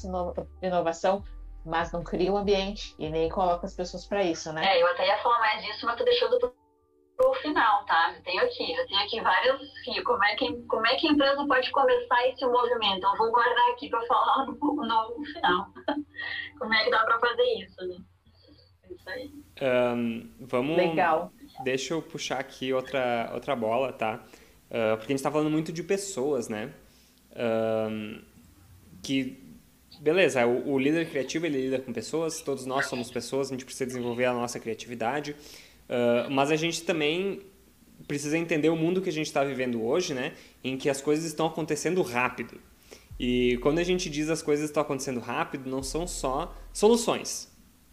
[0.60, 1.24] inovação,
[1.64, 4.76] mas não cria o um ambiente e nem coloca as pessoas para isso, né?
[4.76, 6.54] É, eu até ia falar mais disso, mas tô deixando pro,
[7.20, 8.14] pro final, tá?
[8.16, 9.60] Eu tenho aqui, eu tenho aqui vários
[10.04, 13.06] como é que como é que a empresa pode começar esse movimento?
[13.06, 15.68] Eu vou guardar aqui para falar no, no, final.
[16.58, 17.96] como é que dá para fazer isso, né?
[18.84, 19.32] É isso aí.
[19.62, 20.76] Um, vamos.
[20.76, 21.30] Legal.
[21.62, 24.24] Deixa eu puxar aqui outra outra bola, tá?
[24.70, 26.72] Uh, porque a gente está falando muito de pessoas, né?
[27.36, 28.22] Um,
[29.02, 29.46] que
[30.00, 33.64] beleza, o, o, líder criativo ele lida com pessoas, todos nós somos pessoas, a gente
[33.64, 35.36] precisa desenvolver a nossa criatividade,
[35.90, 37.42] uh, mas a gente também
[38.08, 40.32] precisa entender o mundo que a gente está vivendo hoje, né,
[40.64, 42.58] em que as coisas estão acontecendo rápido.
[43.18, 47.50] E quando a gente diz as coisas estão acontecendo rápido, não são só soluções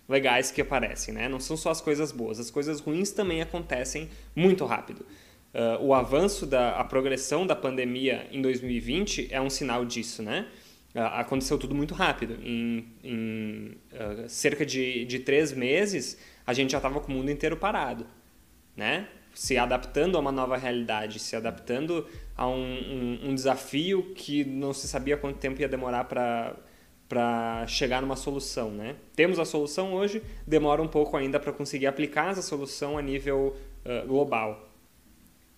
[0.07, 1.27] legais que aparecem, né?
[1.27, 5.05] Não são só as coisas boas, as coisas ruins também acontecem muito rápido.
[5.53, 10.47] Uh, o avanço da a progressão da pandemia em 2020 é um sinal disso, né?
[10.95, 12.37] aconteceu tudo muito rápido.
[12.43, 17.29] Em, em uh, cerca de, de três meses, a gente já estava com o mundo
[17.29, 18.07] inteiro parado,
[18.75, 19.09] né?
[19.33, 24.73] Se adaptando a uma nova realidade, se adaptando a um, um, um desafio que não
[24.73, 26.55] se sabia quanto tempo ia demorar para
[27.09, 28.97] para chegar numa solução, né?
[29.15, 33.55] Temos a solução hoje, demora um pouco ainda para conseguir aplicar essa solução a nível
[33.85, 34.69] uh, global.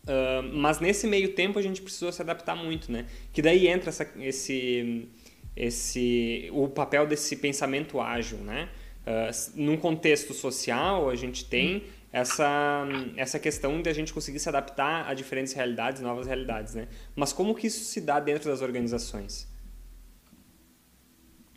[0.04, 3.08] Uh, mas nesse meio tempo a gente precisou se adaptar muito, né?
[3.34, 5.10] Que daí entra essa, esse
[5.56, 8.69] esse o papel desse pensamento ágil, né?
[9.09, 12.85] Uh, num contexto social, a gente tem essa,
[13.17, 16.87] essa questão de a gente conseguir se adaptar a diferentes realidades, novas realidades, né?
[17.15, 19.51] Mas como que isso se dá dentro das organizações?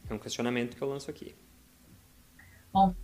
[0.09, 1.37] É um questionamento que eu lanço aqui.
[2.73, 2.95] Bom,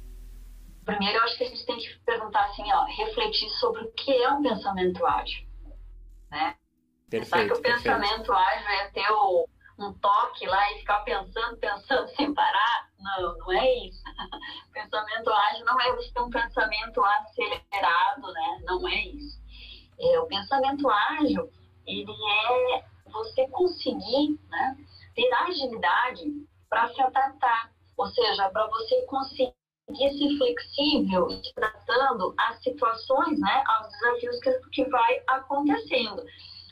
[0.83, 4.11] primeiro eu acho que a gente tem que perguntar assim, ó, refletir sobre o que
[4.13, 5.47] é um pensamento ágil,
[6.31, 6.55] né?
[7.11, 7.83] Perfeito, Pensar que o perfeito.
[7.83, 9.47] pensamento ágil é ter o,
[9.79, 12.89] um toque lá e ficar pensando, pensando sem parar.
[12.99, 14.03] Não, não é isso.
[14.73, 18.61] pensamento ágil não é você ter um pensamento acelerado, né?
[18.65, 19.39] Não é isso.
[20.01, 21.51] É, o pensamento ágil,
[21.87, 24.77] ele é você conseguir né,
[25.15, 26.25] ter agilidade
[26.69, 27.73] para se adaptar.
[27.97, 29.55] Ou seja, para você conseguir
[29.97, 36.23] ser flexível e se adaptando às situações, né, aos desafios que, que vai acontecendo.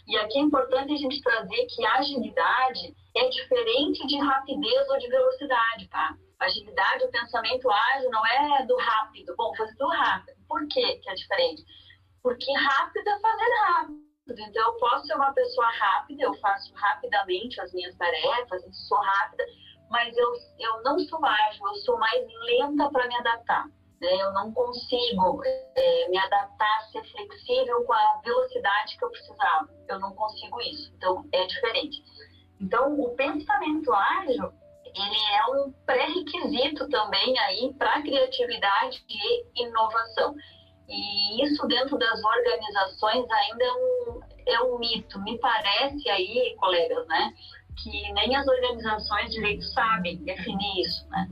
[0.06, 5.08] E aqui é importante a gente trazer que agilidade é diferente de rapidez ou de
[5.08, 6.16] velocidade, tá?
[6.38, 9.34] Agilidade, o pensamento ágil não é do rápido.
[9.36, 10.36] Bom, fazer do rápido.
[10.46, 11.64] Por quê que é diferente?
[12.22, 14.06] Porque rápido é fazer rápido.
[14.28, 19.44] Então, eu posso ser uma pessoa rápida, eu faço rapidamente as minhas tarefas, sou rápida,
[19.88, 23.66] mas eu, eu não sou ágil, eu sou mais lenta para me adaptar.
[24.00, 24.22] Né?
[24.22, 29.68] Eu não consigo é, me adaptar, ser flexível com a velocidade que eu precisava.
[29.88, 30.92] Eu não consigo isso.
[30.96, 32.02] Então, é diferente.
[32.60, 34.52] Então, o pensamento ágil,
[34.84, 40.34] ele é um pré-requisito também aí para criatividade e inovação.
[40.88, 45.20] E isso dentro das organizações ainda é um, é um mito.
[45.20, 47.32] Me parece aí, colegas, né,
[47.82, 51.28] que nem as organizações direito sabem definir isso, né?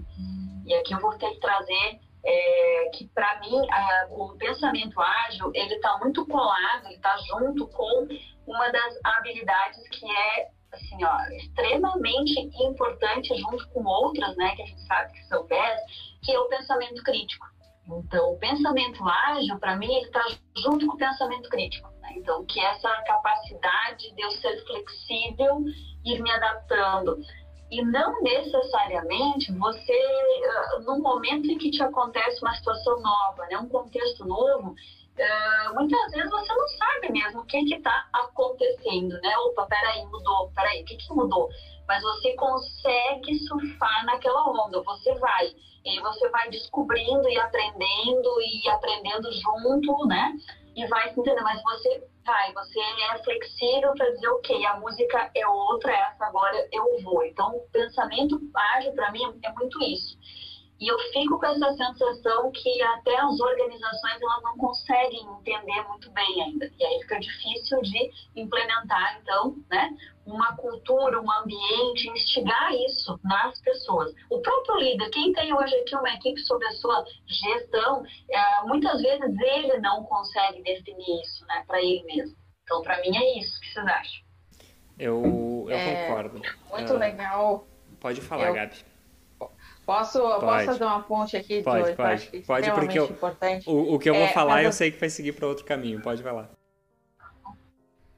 [0.67, 5.51] E aqui eu vou ter que trazer é, que para mim a, o pensamento ágil
[5.55, 8.09] ele está muito colado, ele está junto com
[8.47, 14.67] uma das habilidades que é assim, ó, extremamente importante junto com outras, né, que a
[14.67, 15.81] gente sabe que são 10,
[16.23, 17.47] que é o pensamento crítico.
[17.87, 20.25] Então, o pensamento ágil, para mim, ele está
[20.57, 21.89] junto com o pensamento crítico.
[22.01, 22.15] Né?
[22.17, 25.63] Então, que é essa capacidade de eu ser flexível,
[26.05, 27.19] ir me adaptando.
[27.71, 29.99] E não necessariamente você,
[30.85, 34.75] no momento em que te acontece uma situação nova, né, um contexto novo,
[35.15, 39.39] Uh, muitas vezes você não sabe mesmo o que está acontecendo, né?
[39.47, 41.49] Opa, peraí, mudou, peraí, o que, que mudou?
[41.87, 45.55] Mas você consegue surfar naquela onda, você vai.
[45.85, 50.33] E você vai descobrindo e aprendendo e aprendendo junto, né?
[50.77, 55.31] E vai se entendendo, mas você vai, você é flexível para dizer, ok, a música
[55.35, 57.25] é outra, essa agora eu vou.
[57.25, 58.41] Então, o pensamento
[58.77, 60.19] ágil para mim é muito isso.
[60.81, 66.11] E eu fico com essa sensação que até as organizações elas não conseguem entender muito
[66.11, 66.71] bem ainda.
[66.79, 69.91] E aí fica difícil de implementar, então, né,
[70.27, 74.13] uma cultura, um ambiente, instigar isso nas pessoas.
[74.31, 79.01] O próprio líder, quem tem hoje aqui uma equipe sob a sua gestão, é, muitas
[79.01, 82.37] vezes ele não consegue definir isso né, para ele mesmo.
[82.65, 83.59] Então, para mim, é isso.
[83.59, 84.25] O que vocês acham?
[84.99, 86.43] Eu, eu é, concordo.
[86.71, 87.67] Muito uh, legal.
[88.01, 88.55] Pode falar, eu...
[88.55, 88.94] Gabi.
[89.85, 91.63] Posso, posso fazer uma ponte aqui?
[91.63, 92.43] Pode, pode.
[92.47, 93.17] Pode, porque eu.
[93.67, 96.01] O, o que eu vou é, falar eu sei que vai seguir para outro caminho.
[96.01, 96.51] Pode falar.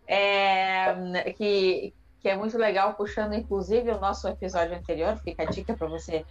[0.06, 5.74] É, que, que é muito legal, puxando inclusive o nosso episódio anterior, fica a dica
[5.74, 6.24] para você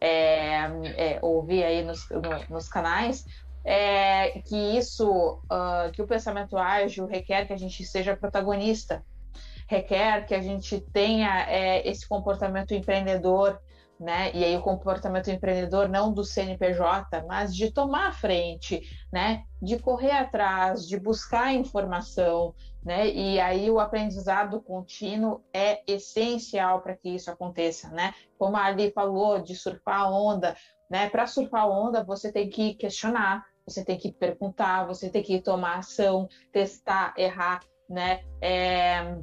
[0.00, 0.64] é,
[0.96, 3.24] é, ouvir aí nos, no, nos canais,
[3.64, 9.04] é, que isso, uh, que o pensamento ágil requer que a gente seja protagonista,
[9.68, 13.60] requer que a gente tenha é, esse comportamento empreendedor,
[14.00, 14.32] né?
[14.34, 18.80] E aí o comportamento empreendedor não do CNPJ, mas de tomar a frente,
[19.12, 19.44] né?
[19.60, 23.10] De correr atrás, de buscar informação, né?
[23.10, 28.14] E aí o aprendizado contínuo é essencial para que isso aconteça, né?
[28.38, 30.56] Como a Ali falou de surfar a onda,
[30.88, 31.10] né?
[31.10, 35.42] Para surfar a onda você tem que questionar, você tem que perguntar, você tem que
[35.42, 38.24] tomar ação, testar, errar, né?
[38.40, 39.14] É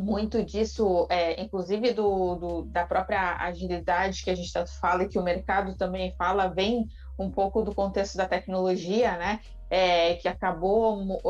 [0.00, 5.08] muito disso, é, inclusive do, do, da própria agilidade que a gente tanto fala e
[5.08, 9.40] que o mercado também fala, vem um pouco do contexto da tecnologia, né?
[9.68, 11.20] É, que acabou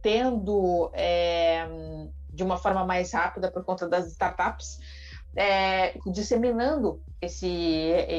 [0.00, 1.66] tendo é,
[2.32, 4.78] de uma forma mais rápida por conta das startups,
[5.34, 7.46] é, disseminando esse,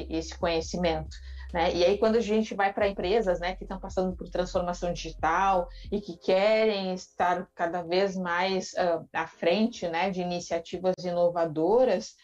[0.10, 1.16] esse conhecimento.
[1.54, 1.74] Né?
[1.74, 5.68] E aí, quando a gente vai para empresas né, que estão passando por transformação digital
[5.92, 12.16] e que querem estar cada vez mais uh, à frente né, de iniciativas inovadoras,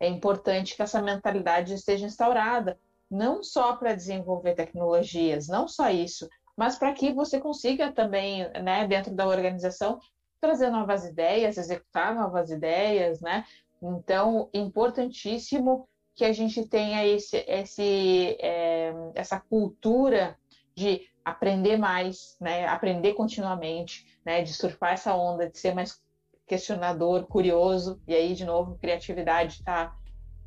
[0.00, 2.78] é importante que essa mentalidade esteja instaurada,
[3.10, 8.86] não só para desenvolver tecnologias, não só isso, mas para que você consiga também, né,
[8.86, 9.98] dentro da organização,
[10.40, 13.44] trazer novas ideias, executar novas ideias, né?
[13.82, 15.88] Então, importantíssimo
[16.18, 20.36] que a gente tenha esse, esse, é, essa cultura
[20.74, 22.66] de aprender mais, né?
[22.66, 24.42] aprender continuamente, né?
[24.42, 26.00] de surfar essa onda, de ser mais
[26.44, 29.94] questionador, curioso, e aí, de novo, criatividade está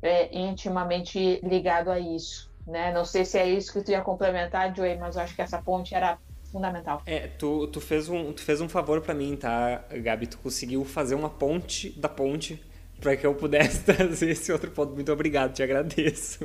[0.02, 2.52] é, intimamente ligado a isso.
[2.66, 2.92] Né?
[2.92, 5.62] Não sei se é isso que tu ia complementar, Joey, mas eu acho que essa
[5.62, 6.18] ponte era
[6.50, 7.00] fundamental.
[7.06, 10.26] É, tu, tu, fez, um, tu fez um favor para mim, tá, Gabi?
[10.26, 12.62] Tu conseguiu fazer uma ponte da ponte
[13.02, 14.94] para que eu pudesse trazer esse outro ponto.
[14.94, 16.38] Muito obrigado, te agradeço.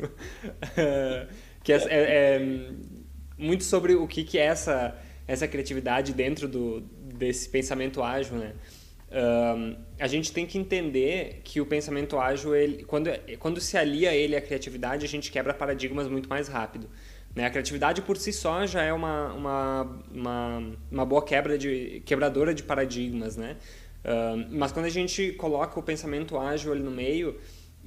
[1.64, 2.72] que é, é, é,
[3.38, 8.54] muito sobre o que, que é essa, essa criatividade dentro do, desse pensamento ágil, né?
[9.10, 14.14] Um, a gente tem que entender que o pensamento ágil, ele, quando, quando se alia
[14.14, 16.90] ele à criatividade, a gente quebra paradigmas muito mais rápido.
[17.34, 17.46] Né?
[17.46, 22.54] A criatividade por si só já é uma, uma, uma, uma boa quebra de, quebradora
[22.54, 23.56] de paradigmas, né?
[24.52, 27.38] Mas quando a gente coloca o pensamento ágil ali no meio,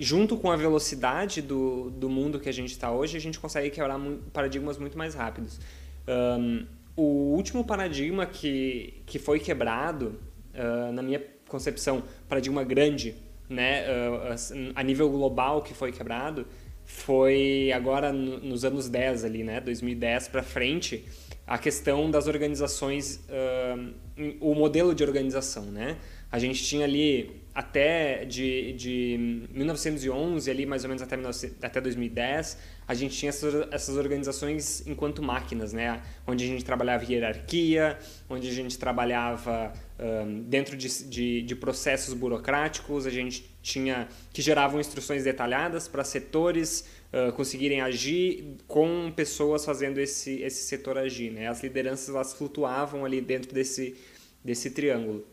[0.00, 3.68] junto com a velocidade do, do mundo que a gente está hoje, a gente consegue
[3.68, 4.00] quebrar
[4.32, 5.60] paradigmas muito mais rápidos.
[6.08, 10.18] Um, o último paradigma que, que foi quebrado,
[10.54, 13.14] uh, na minha concepção, paradigma grande,
[13.46, 16.46] né, uh, a nível global que foi quebrado,
[16.84, 21.04] foi agora no, nos anos 10 ali, né, 2010 para frente,
[21.50, 23.92] a questão das organizações, uh,
[24.40, 25.96] o modelo de organização, né?
[26.30, 31.16] A gente tinha ali até de, de 1911 ali mais ou menos até,
[31.62, 36.00] até 2010 a gente tinha essas, essas organizações enquanto máquinas né?
[36.26, 42.14] Onde a gente trabalhava hierarquia onde a gente trabalhava um, dentro de, de, de, processos
[42.14, 49.64] burocráticos a gente tinha que geravam instruções detalhadas para setores uh, conseguirem agir com pessoas
[49.64, 51.48] fazendo esse esse setor agir né?
[51.48, 53.96] As lideranças elas flutuavam ali dentro desse
[54.44, 55.26] desse triângulo.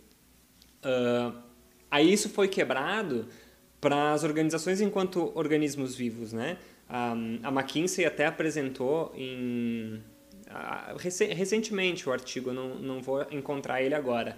[0.84, 1.47] Uh,
[1.90, 3.28] Aí isso foi quebrado
[3.80, 6.58] para as organizações enquanto organismos vivos, né?
[6.90, 7.14] A,
[7.52, 10.02] McKinsey até apresentou em
[11.36, 14.38] recentemente o artigo, não, não vou encontrar ele agora,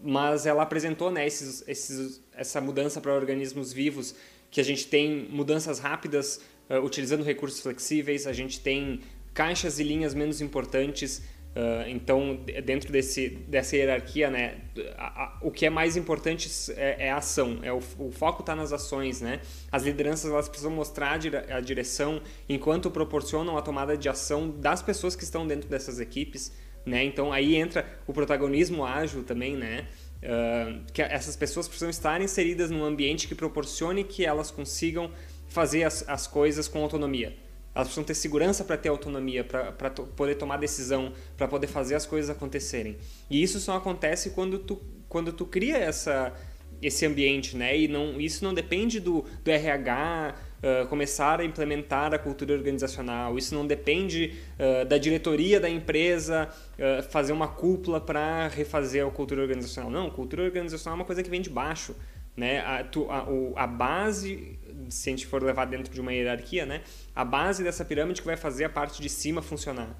[0.00, 4.14] mas ela apresentou né, esses, esses, essa mudança para organismos vivos,
[4.50, 9.00] que a gente tem mudanças rápidas uh, utilizando recursos flexíveis, a gente tem
[9.34, 11.22] caixas e linhas menos importantes
[11.56, 14.56] Uh, então, dentro desse, dessa hierarquia, né,
[14.98, 18.42] a, a, o que é mais importante é, é a ação, é o, o foco
[18.42, 19.22] está nas ações.
[19.22, 19.40] Né?
[19.72, 24.50] As lideranças elas precisam mostrar a, dire, a, direção enquanto proporcionam a tomada de ação
[24.50, 26.52] das pessoas que estão dentro dessas equipes.
[26.84, 27.02] Né?
[27.04, 29.88] Então, aí entra o protagonismo ágil também, né?
[30.16, 35.10] Uh, que essas pessoas precisam estar inseridas num ambiente que proporcione que elas consigam
[35.48, 37.34] fazer as, as coisas com autonomia
[37.76, 42.06] elas precisam ter segurança para ter autonomia, para poder tomar decisão, para poder fazer as
[42.06, 42.96] coisas acontecerem.
[43.28, 46.32] E isso só acontece quando tu, quando tu cria essa,
[46.80, 47.78] esse ambiente, né?
[47.78, 53.36] E não, isso não depende do, do RH uh, começar a implementar a cultura organizacional,
[53.36, 59.10] isso não depende uh, da diretoria da empresa uh, fazer uma cúpula para refazer a
[59.10, 59.90] cultura organizacional.
[59.90, 61.94] Não, cultura organizacional é uma coisa que vem de baixo.
[62.34, 62.60] Né?
[62.60, 64.58] A, tu, a, a base
[64.90, 66.82] se a gente for levar dentro de uma hierarquia, né,
[67.14, 69.96] a base dessa pirâmide que vai fazer a parte de cima funcionar.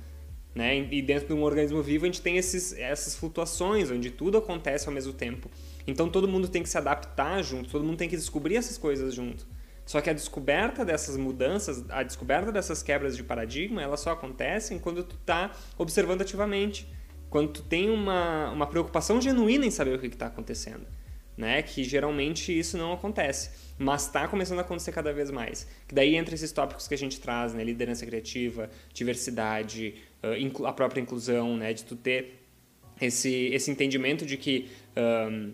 [0.54, 0.88] Né?
[0.90, 4.88] E dentro de um organismo vivo a gente tem esses, essas flutuações, onde tudo acontece
[4.88, 5.50] ao mesmo tempo.
[5.86, 9.14] Então todo mundo tem que se adaptar junto, todo mundo tem que descobrir essas coisas
[9.14, 9.46] junto.
[9.84, 14.78] Só que a descoberta dessas mudanças, a descoberta dessas quebras de paradigma, elas só acontecem
[14.78, 16.88] quando tu está observando ativamente.
[17.30, 20.86] Quando tu tem uma, uma preocupação genuína em saber o que está acontecendo.
[21.36, 21.62] Né?
[21.62, 25.66] Que geralmente isso não acontece mas está começando a acontecer cada vez mais.
[25.86, 27.62] Que daí entra esses tópicos que a gente traz, né?
[27.62, 29.94] Liderança criativa, diversidade,
[30.64, 31.72] a própria inclusão, né?
[31.72, 32.42] De tu ter
[33.00, 35.52] esse, esse entendimento de que um,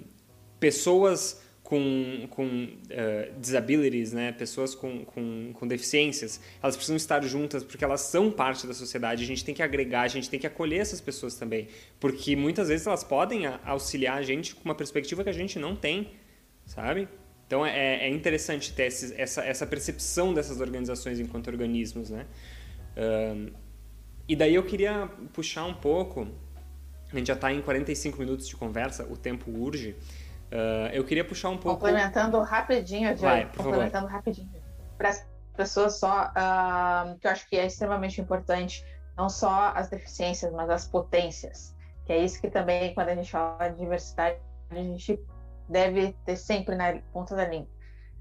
[0.60, 4.32] pessoas com, com uh, disabilities, né?
[4.32, 9.22] pessoas com, com, com deficiências, elas precisam estar juntas porque elas são parte da sociedade.
[9.22, 12.68] A gente tem que agregar, a gente tem que acolher essas pessoas também, porque muitas
[12.68, 16.10] vezes elas podem auxiliar a gente com uma perspectiva que a gente não tem,
[16.66, 17.08] sabe?
[17.46, 22.26] Então é, é interessante ter esse, essa, essa percepção dessas organizações enquanto organismos, né?
[22.96, 23.50] Um,
[24.28, 26.28] e daí eu queria puxar um pouco,
[27.12, 29.94] a gente já está em 45 minutos de conversa, o tempo urge.
[30.52, 31.80] Uh, eu queria puxar um pouco.
[31.80, 34.10] Complementando rapidinho, Vai, complementando favor.
[34.10, 34.50] rapidinho.
[34.98, 38.84] Para as pessoas só, uh, que eu acho que é extremamente importante,
[39.16, 41.74] não só as deficiências, mas as potências.
[42.04, 44.36] Que é isso que também, quando a gente fala de diversidade,
[44.70, 45.18] a gente
[45.68, 47.68] deve ter sempre na ponta da língua.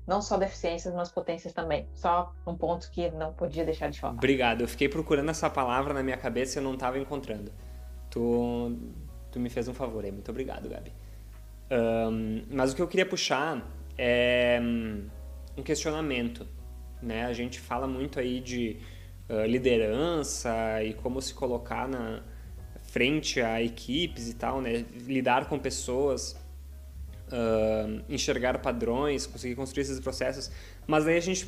[0.08, 1.88] Não só deficiências, mas potências também.
[1.94, 4.14] Só um ponto que não podia deixar de falar.
[4.14, 4.62] Obrigado.
[4.62, 7.52] Eu fiquei procurando essa palavra na minha cabeça e eu não estava encontrando.
[8.10, 8.78] Tu,
[9.32, 10.12] tu me fez um favor aí.
[10.12, 10.94] Muito obrigado, Gabi.
[11.72, 13.66] Um, mas o que eu queria puxar
[13.98, 14.60] é
[15.58, 16.46] um questionamento.
[17.02, 17.26] Né?
[17.26, 18.78] A gente fala muito aí de
[19.30, 22.22] uh, liderança e como se colocar na
[22.84, 24.86] frente a equipes e tal, né?
[25.08, 26.36] lidar com pessoas
[27.32, 30.52] uh, enxergar padrões, conseguir construir esses processos,
[30.86, 31.48] mas aí a gente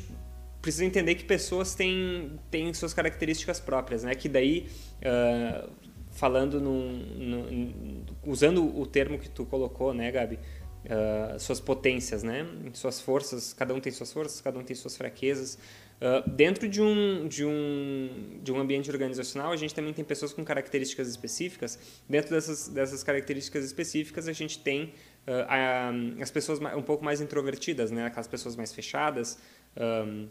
[0.60, 4.14] precisa entender que pessoas têm, têm suas características próprias, né?
[4.14, 4.66] Que daí,
[5.00, 5.70] uh,
[6.14, 10.38] falando num, num, usando o termo que tu colocou, né, Gabi?
[10.84, 12.46] Uh, suas potências, né?
[12.74, 15.58] Suas forças, cada um tem suas forças, cada um tem suas fraquezas.
[15.94, 20.32] Uh, dentro de um, de, um, de um ambiente organizacional, a gente também tem pessoas
[20.32, 21.78] com características específicas.
[22.08, 24.92] Dentro dessas, dessas características específicas, a gente tem
[25.26, 25.90] uh, a,
[26.20, 28.04] as pessoas um pouco mais introvertidas, né?
[28.04, 29.38] aquelas pessoas mais fechadas,
[29.76, 30.28] um,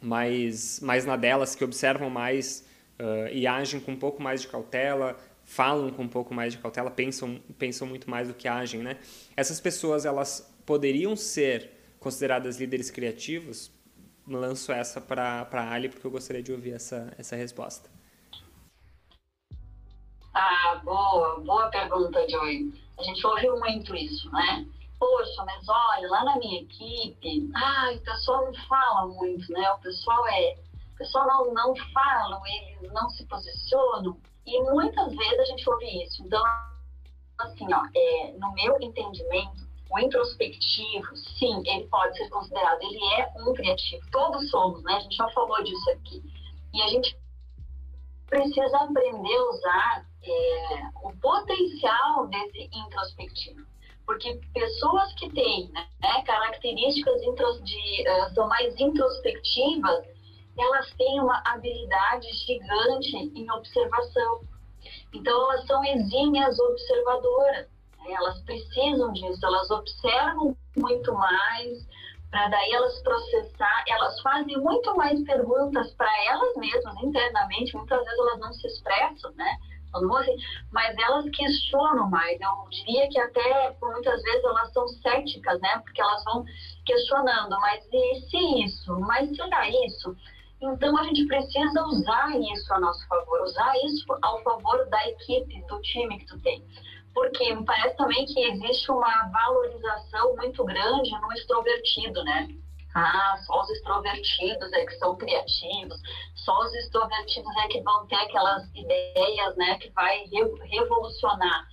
[0.00, 2.64] mais, mais na delas, que observam mais
[3.00, 6.58] uh, e agem com um pouco mais de cautela, falam com um pouco mais de
[6.58, 8.82] cautela, pensam, pensam muito mais do que agem.
[8.82, 8.98] Né?
[9.36, 11.70] Essas pessoas elas poderiam ser
[12.00, 13.72] consideradas líderes criativos
[14.26, 17.90] lanço essa para a Ali, porque eu gostaria de ouvir essa, essa resposta.
[20.32, 22.72] Ah, boa, boa pergunta, Joy.
[22.98, 24.66] A gente ouviu muito isso, né?
[24.98, 29.70] Poxa, mas olha, lá na minha equipe, ai, o pessoal não fala muito, né?
[29.72, 30.56] O pessoal é.
[31.04, 34.18] O pessoal não, não fala, eles não se posicionam.
[34.46, 36.24] E muitas vezes a gente ouve isso.
[36.24, 36.42] Então,
[37.38, 43.30] assim, ó, é, no meu entendimento, o introspectivo, sim, ele pode ser considerado, ele é
[43.36, 44.02] um criativo.
[44.10, 44.94] Todos somos, né?
[44.94, 46.22] A gente já falou disso aqui.
[46.72, 47.18] E a gente
[48.26, 53.62] precisa aprender a usar é, o potencial desse introspectivo.
[54.06, 60.13] Porque pessoas que têm né, características de, uh, são mais introspectivas,
[60.58, 64.40] elas têm uma habilidade gigante em observação.
[65.12, 67.68] Então, elas são exímias observadoras.
[68.06, 71.86] Elas precisam disso, elas observam muito mais,
[72.30, 78.18] para daí elas processar, elas fazem muito mais perguntas para elas mesmas internamente, muitas vezes
[78.18, 79.56] elas não se expressam, né?
[80.72, 82.40] mas elas questionam mais.
[82.40, 85.78] Eu diria que até muitas vezes elas são céticas, né?
[85.84, 86.44] Porque elas vão
[86.84, 88.98] questionando, mas e se isso?
[89.00, 90.16] Mas será isso?
[90.64, 95.62] Então a gente precisa usar isso a nosso favor, usar isso ao favor da equipe,
[95.66, 96.64] do time que tu tem
[97.14, 102.48] porque me parece também que existe uma valorização muito grande no extrovertido, né?
[102.94, 106.00] Ah, só os extrovertidos é que são criativos,
[106.36, 110.24] só os extrovertidos é que vão ter aquelas ideias, né, que vai
[110.70, 111.66] revolucionar.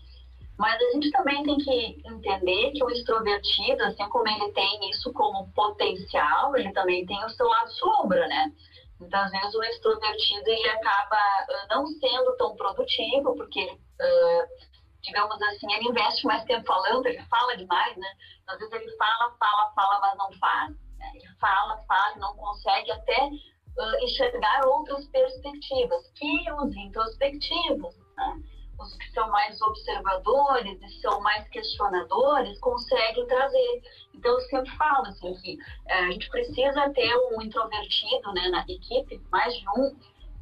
[0.57, 5.11] Mas a gente também tem que entender que o extrovertido, assim como ele tem isso
[5.13, 8.51] como potencial, ele também tem o seu lado sombra, né?
[9.01, 14.71] Muitas vezes o extrovertido ele acaba uh, não sendo tão produtivo, porque ele uh,
[15.01, 18.07] digamos assim, ele investe mais tempo falando, ele fala demais, né?
[18.47, 20.69] Às vezes ele fala, fala, fala, mas não faz.
[20.97, 21.11] Né?
[21.15, 28.43] Ele fala, fala, não consegue até uh, enxergar outras perspectivas, que os introspectivos, né?
[28.81, 33.81] Os que são mais observadores e são mais questionadores, conseguem trazer.
[34.13, 38.61] Então, eu sempre falo assim, que uh, a gente precisa ter um introvertido né, na
[38.61, 39.95] equipe, mais de um,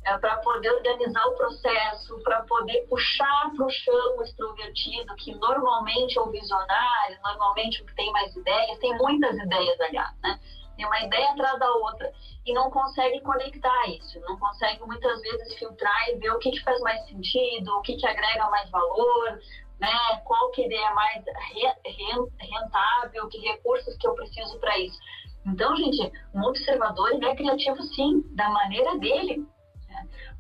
[0.06, 5.36] é, para poder organizar o processo, para poder puxar para o chão o extrovertido, que
[5.36, 10.40] normalmente é o visionário, normalmente o que tem mais ideias, tem muitas ideias, aliás, né?
[10.80, 12.10] Tem uma ideia atrás da outra
[12.46, 16.64] e não consegue conectar isso, não consegue muitas vezes filtrar e ver o que, que
[16.64, 19.42] faz mais sentido, o que, que agrega mais valor,
[19.78, 19.92] né?
[20.24, 21.22] Qual que é mais
[22.40, 24.98] rentável, que recursos que eu preciso para isso.
[25.46, 29.46] Então, gente, um observador ele é criativo sim, da maneira dele,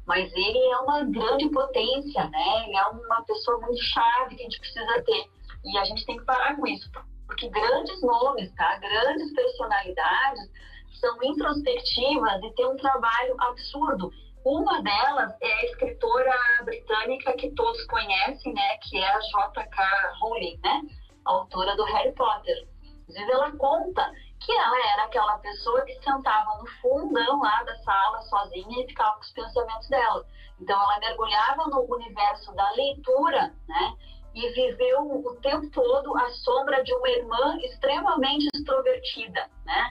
[0.08, 2.64] mas ele é uma grande potência, né?
[2.64, 5.26] Ele é uma pessoa muito chave que a gente precisa ter.
[5.66, 6.90] E a gente tem que parar com isso,
[7.30, 8.78] porque grandes nomes, tá?
[8.80, 10.52] Grandes personalidades
[11.00, 14.12] são introspectivas e têm um trabalho absurdo.
[14.44, 16.34] Uma delas é a escritora
[16.66, 18.78] britânica que todos conhecem, né?
[18.78, 20.14] Que é a J.K.
[20.20, 20.82] Rowling, né?
[21.24, 22.68] Autora do Harry Potter.
[23.08, 28.22] Vezes ela conta que ela era aquela pessoa que sentava no fundão lá da sala
[28.24, 30.26] sozinha e ficava com os pensamentos dela.
[30.60, 33.94] Então ela mergulhava no universo da leitura, né?
[34.34, 39.90] E viveu o tempo todo à sombra de uma irmã extremamente extrovertida, né?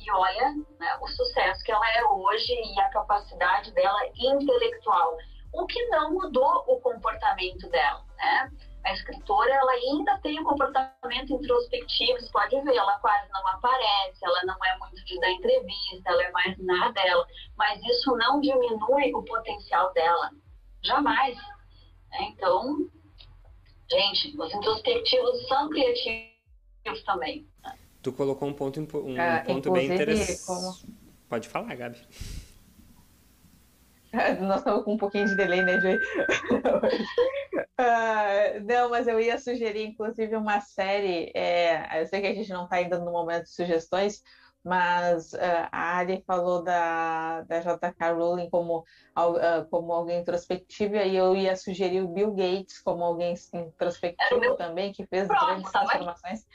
[0.00, 5.16] E olha né, o sucesso que ela é hoje e a capacidade dela intelectual,
[5.52, 8.50] o que não mudou o comportamento dela, né?
[8.86, 14.24] a escritora ela ainda tem um comportamento introspectivo, você pode ver, ela quase não aparece,
[14.24, 17.26] ela não é muito de dar entrevista, ela é mais na dela,
[17.56, 20.30] mas isso não diminui o potencial dela,
[20.84, 21.36] jamais.
[22.12, 22.76] É, então,
[23.90, 27.46] gente, os introspectivos são criativos também.
[28.02, 30.46] Tu colocou um ponto, um é, ponto bem interessante.
[30.46, 30.74] Como...
[31.28, 31.98] Pode falar, Gabi.
[34.40, 35.96] Nós estamos com um pouquinho de delay, né, Joey?
[37.78, 41.30] uh, não, mas eu ia sugerir, inclusive, uma série.
[41.34, 44.22] É, eu sei que a gente não está ainda no momento de sugestões,
[44.66, 48.12] mas uh, a Ali falou da, da J.K.
[48.12, 53.34] Rowling como, uh, como alguém introspectivo, e eu ia sugerir o Bill Gates como alguém
[53.54, 56.46] introspectivo também, que fez Pronto, grandes transformações.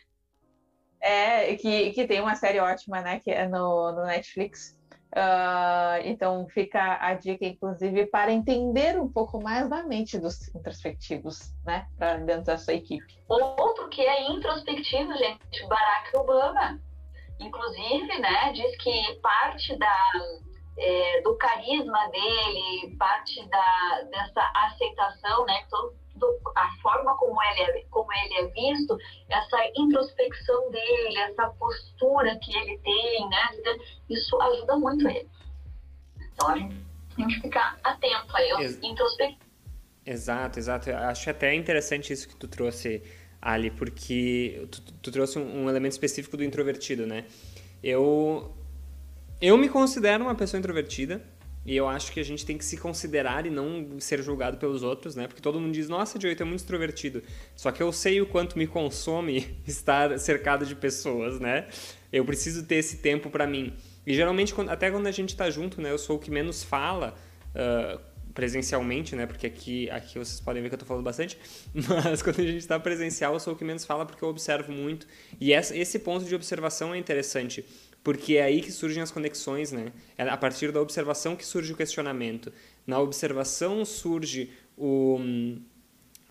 [1.00, 4.78] É, que, que tem uma série ótima, né, que é no, no Netflix,
[5.14, 11.54] Uh, então fica a dica, inclusive, para entender um pouco mais da mente dos introspectivos,
[11.66, 11.86] né?
[11.98, 13.22] Para dentro da sua equipe.
[13.28, 16.80] Outro que é introspectivo, gente, Barack Obama.
[17.42, 20.12] Inclusive, né, diz que parte da,
[20.78, 25.66] é, do carisma dele, parte da, dessa aceitação, né?
[25.70, 25.96] Todo,
[26.56, 28.96] a forma como ele, é, como ele é visto,
[29.30, 33.50] essa introspecção dele, essa postura que ele tem, né?
[34.10, 35.30] Isso ajuda muito ele.
[36.34, 36.76] Então a gente
[37.16, 39.52] tem que ficar atento aí Ex introspectivos.
[40.06, 40.92] Exato, exato.
[40.92, 43.04] Acho até interessante isso que tu trouxe,
[43.42, 47.26] Ali, porque tu, tu trouxe um, um elemento específico do introvertido, né?
[47.84, 48.56] Eu,
[49.42, 51.22] eu me considero uma pessoa introvertida,
[51.64, 54.82] e eu acho que a gente tem que se considerar e não ser julgado pelos
[54.82, 55.28] outros, né?
[55.28, 57.22] Porque todo mundo diz, nossa, tu é muito extrovertido.
[57.56, 61.68] Só que eu sei o quanto me consome estar cercado de pessoas, né?
[62.12, 63.74] Eu preciso ter esse tempo para mim.
[64.06, 65.92] E geralmente, até quando a gente tá junto, né?
[65.92, 67.16] Eu sou o que menos fala
[67.54, 68.02] uh,
[68.34, 69.26] presencialmente, né?
[69.26, 71.38] Porque aqui, aqui vocês podem ver que eu tô falando bastante.
[71.74, 74.72] Mas quando a gente tá presencial, eu sou o que menos fala porque eu observo
[74.72, 75.08] muito.
[75.40, 77.66] E esse ponto de observação é interessante
[78.04, 79.92] porque é aí que surgem as conexões, né?
[80.18, 82.52] É a partir da observação que surge o questionamento.
[82.86, 85.20] Na observação surge o,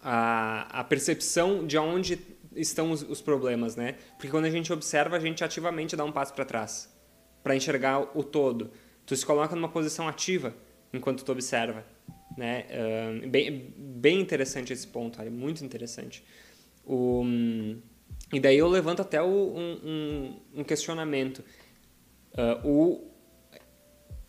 [0.02, 2.18] a, a percepção de onde
[2.56, 3.94] estão os, os, problemas, né?
[4.16, 6.92] Porque quando a gente observa, a gente ativamente dá um passo para trás,
[7.42, 8.72] para enxergar o todo.
[9.06, 10.54] Tu se coloca numa posição ativa
[10.92, 11.84] enquanto tu observa,
[12.36, 12.66] né?
[12.70, 16.24] Uh, bem, bem interessante esse ponto, é muito interessante.
[16.84, 17.24] O,
[18.32, 21.44] e daí eu levanto até o, um, um, um questionamento.
[22.32, 23.10] Uh, o,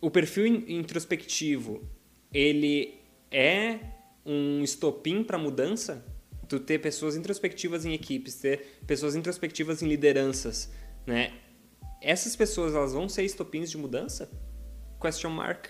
[0.00, 1.88] o perfil introspectivo,
[2.32, 2.94] ele
[3.30, 3.78] é
[4.26, 6.04] um estopim para mudança?
[6.48, 10.70] Tu ter pessoas introspectivas em equipes, ter pessoas introspectivas em lideranças,
[11.06, 11.32] né?
[12.00, 14.28] Essas pessoas, elas vão ser estopins de mudança?
[15.02, 15.68] Question mark.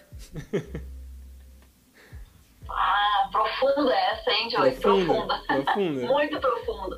[2.69, 4.73] ah, profunda essa, hein, Joy?
[4.73, 5.43] Profunda.
[5.47, 5.65] profunda.
[5.65, 6.07] profunda.
[6.13, 6.97] Muito profunda.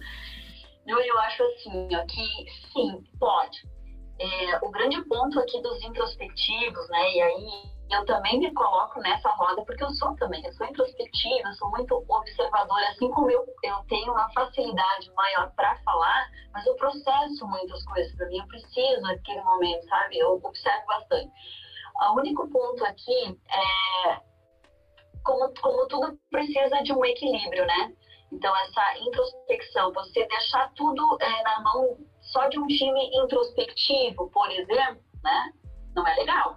[0.87, 3.74] Eu, eu acho assim, ó, que sim, pode
[4.18, 7.12] é, o grande ponto aqui dos introspectivos, né?
[7.12, 11.49] E aí eu também me coloco nessa roda porque eu sou também, eu sou introspectiva,
[11.49, 16.64] eu sou muito observadora, assim como eu, eu tenho uma facilidade maior para falar, mas
[16.66, 20.18] eu processo muitas coisas para mim, eu preciso naquele momento, sabe?
[20.18, 21.32] Eu observo bastante.
[22.01, 24.21] O único ponto aqui é
[25.25, 27.93] como, como tudo precisa de um equilíbrio, né?
[28.33, 34.51] Então, essa introspecção, você deixar tudo é, na mão só de um time introspectivo, por
[34.51, 35.53] exemplo, né?
[35.95, 36.57] Não é legal.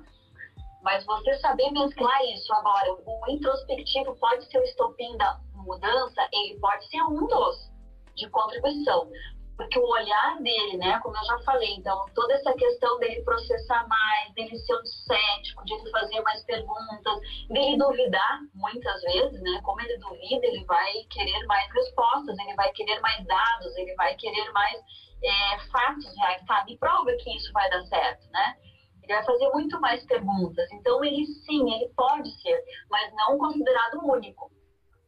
[0.82, 6.60] Mas você saber mesclar isso agora, o introspectivo pode ser o estopim da mudança, ele
[6.60, 7.72] pode ser um dos
[8.16, 9.10] de contribuição.
[9.58, 13.88] Porque o olhar dele, né, como eu já falei, então, toda essa questão dele processar
[13.88, 19.60] mais, dele ser um cético, de ele fazer mais perguntas, dele duvidar muitas vezes, né,
[19.64, 24.16] como ele duvida, ele vai querer mais respostas, ele vai querer mais dados, ele vai
[24.16, 24.80] querer mais
[25.24, 26.64] é, fatos reais, tá?
[26.66, 28.56] Me prova que isso vai dar certo, né?
[29.02, 30.72] Ele vai fazer muito mais perguntas.
[30.72, 34.52] Então, ele sim, ele pode ser, mas não considerado único.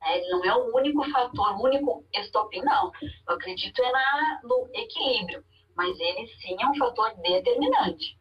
[0.01, 0.17] Né?
[0.17, 2.91] Ele não é o único fator, o único estopim, não.
[3.27, 5.43] Eu acredito é na, no equilíbrio,
[5.75, 8.17] mas ele sim é um fator determinante.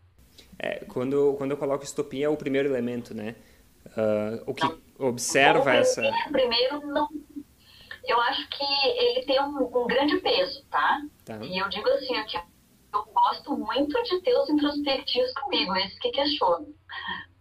[0.58, 3.36] É, quando, quando eu coloco estopim é o primeiro elemento, né?
[3.86, 6.02] Uh, o que não, observa essa...
[6.30, 7.08] Primeiro, não,
[8.08, 11.00] eu acho que ele tem um, um grande peso, tá?
[11.24, 11.38] tá?
[11.44, 12.38] E eu digo assim, aqui,
[12.92, 16.66] eu gosto muito de ter os introspectivos comigo, esses que questionam.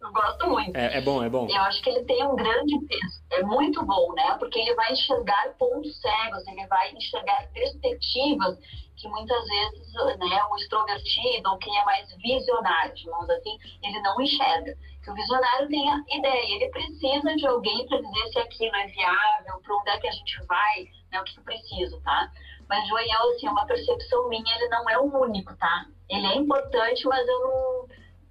[0.08, 0.76] Eu gosto muito.
[0.76, 1.48] É, é, bom, é bom.
[1.50, 3.22] Eu acho que ele tem um grande peso.
[3.32, 4.38] É muito bom, né?
[4.40, 8.58] Porque ele vai enxergar pontos cegos, ele vai enxergar perspectivas
[8.96, 14.20] que muitas vezes né, o extrovertido ou quem é mais visionário, digamos assim, ele não
[14.20, 18.88] enxerga que o visionário tenha ideia, ele precisa de alguém para dizer se aquilo é
[18.88, 22.32] viável, para onde é que a gente vai, né, o que eu preciso, tá?
[22.68, 25.86] Mas Joel, assim, é uma percepção minha, ele não é o único, tá?
[26.10, 27.88] Ele é importante, mas eu não,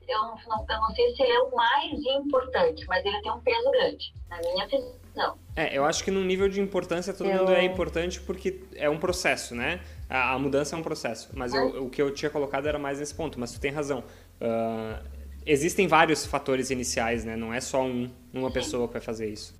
[0.08, 0.36] eu não,
[0.68, 4.12] eu não sei se ele é o mais importante, mas ele tem um peso grande,
[4.28, 5.38] na minha visão.
[5.54, 7.38] É, eu acho que no nível de importância todo eu...
[7.38, 9.80] mundo é importante porque é um processo, né?
[10.08, 11.30] A, a mudança é um processo.
[11.34, 14.00] Mas eu, o que eu tinha colocado era mais nesse ponto, mas tu tem razão.
[14.40, 15.02] Uh,
[15.46, 17.36] existem vários fatores iniciais, né?
[17.36, 18.54] Não é só um, uma Sim.
[18.54, 19.54] pessoa que vai fazer isso.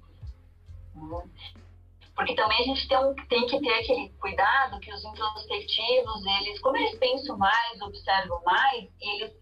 [2.15, 6.61] Porque também a gente tem, um, tem, que ter aquele cuidado que os introspectivos, eles,
[6.61, 9.33] como eles pensam mais, observam mais, eles,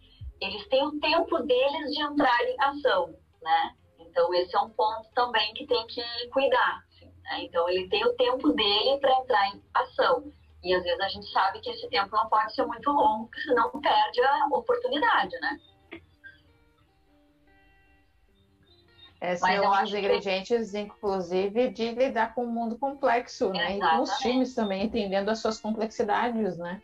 [0.40, 3.74] eles têm o tempo deles de entrar em ação, né?
[3.98, 6.84] Então, esse é um ponto também que tem que cuidar.
[6.88, 7.44] Assim, né?
[7.44, 10.32] Então, ele tem o tempo dele para entrar em ação.
[10.62, 13.70] E às vezes a gente sabe que esse tempo não pode ser muito longo, senão
[13.80, 15.58] perde a oportunidade, né?
[19.20, 20.78] É, são é os ingredientes, que...
[20.78, 23.76] inclusive, de lidar com um mundo complexo, né?
[23.76, 23.84] Exatamente.
[23.84, 26.82] E com os times também, entendendo as suas complexidades, né?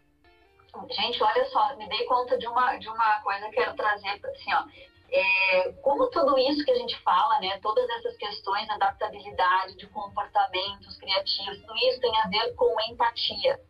[0.89, 4.21] Gente, olha só, me dei conta de uma, de uma coisa que eu quero trazer,
[4.25, 4.65] assim, ó.
[5.13, 9.89] É, como tudo isso que a gente fala, né, todas essas questões de adaptabilidade, de
[9.89, 13.61] comportamentos criativos, tudo isso tem a ver com empatia.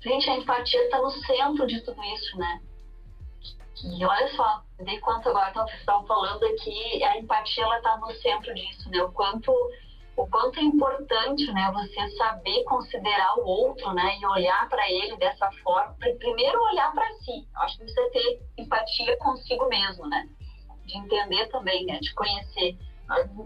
[0.00, 2.62] Gente, a empatia está no centro de tudo isso, né?
[3.84, 8.54] E olha só, dei conta agora estavam falando aqui, a empatia ela está no centro
[8.54, 9.02] disso, né?
[9.02, 9.52] O quanto,
[10.16, 11.70] o quanto é importante, né?
[11.72, 14.18] Você saber considerar o outro, né?
[14.20, 15.94] E olhar para ele dessa forma.
[16.18, 17.46] Primeiro olhar para si.
[17.54, 20.28] Eu acho que você ter empatia consigo mesmo, né?
[20.86, 21.98] De entender também, né?
[22.00, 22.78] De conhecer.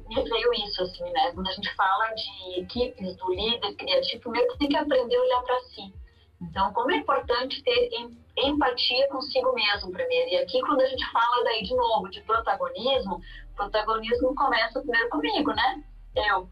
[0.09, 1.33] Me veio isso, assim, né?
[1.35, 5.43] Quando a gente fala de equipes, do líder criativo, primeiro tem que aprender a olhar
[5.43, 6.01] para si
[6.41, 7.91] então, como é importante ter
[8.37, 10.31] empatia consigo mesmo primeiro.
[10.31, 13.21] E aqui, quando a gente fala daí de novo de protagonismo,
[13.55, 15.85] protagonismo começa primeiro comigo, né?
[16.17, 16.49] Eu.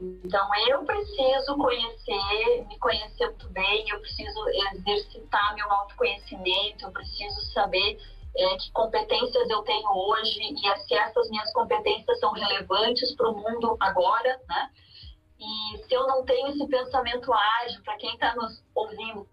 [0.00, 7.40] Então, eu preciso conhecer, me conhecer muito bem, eu preciso exercitar meu autoconhecimento, eu preciso
[7.52, 7.98] saber
[8.36, 13.36] é, que competências eu tenho hoje e se essas minhas competências são relevantes para o
[13.36, 14.70] mundo agora, né?
[15.40, 19.28] E se eu não tenho esse pensamento ágil, para quem está nos ouvindo,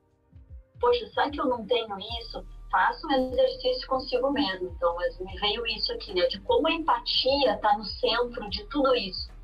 [0.80, 2.44] poxa, será que eu não tenho isso?
[2.72, 4.70] Faça um exercício consigo mesmo.
[4.76, 6.26] Então, me veio isso aqui, né?
[6.28, 9.35] De como a empatia está no centro de tudo isso.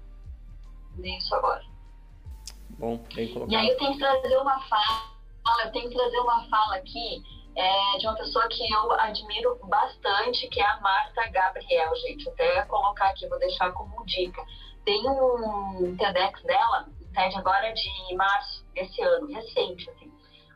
[1.04, 1.64] Isso agora.
[2.78, 3.52] Bom, bem colocado.
[3.52, 7.24] E aí eu tenho que trazer uma fala, eu tenho que trazer uma fala aqui
[7.56, 12.30] é, de uma pessoa que eu admiro bastante, que é a Marta Gabriel, gente.
[12.30, 14.44] Até colocar aqui, vou deixar como dica.
[14.86, 20.12] Tem um TEDx dela, TED agora de março desse ano, recente, assim,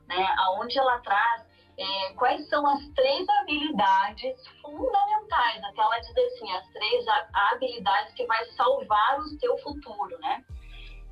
[0.07, 0.35] né?
[0.59, 5.63] Onde ela traz é, quais são as três habilidades fundamentais.
[5.63, 10.43] Até ela diz assim, as três habilidades que vai salvar o seu futuro, né?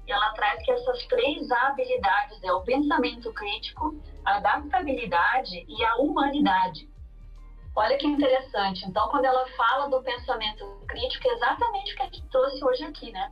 [0.07, 3.95] E ela traz que essas três habilidades é o pensamento crítico,
[4.25, 6.89] a adaptabilidade e a humanidade.
[7.75, 8.85] Olha que interessante.
[8.85, 12.83] Então, quando ela fala do pensamento crítico, é exatamente o que a gente trouxe hoje
[12.83, 13.31] aqui, né?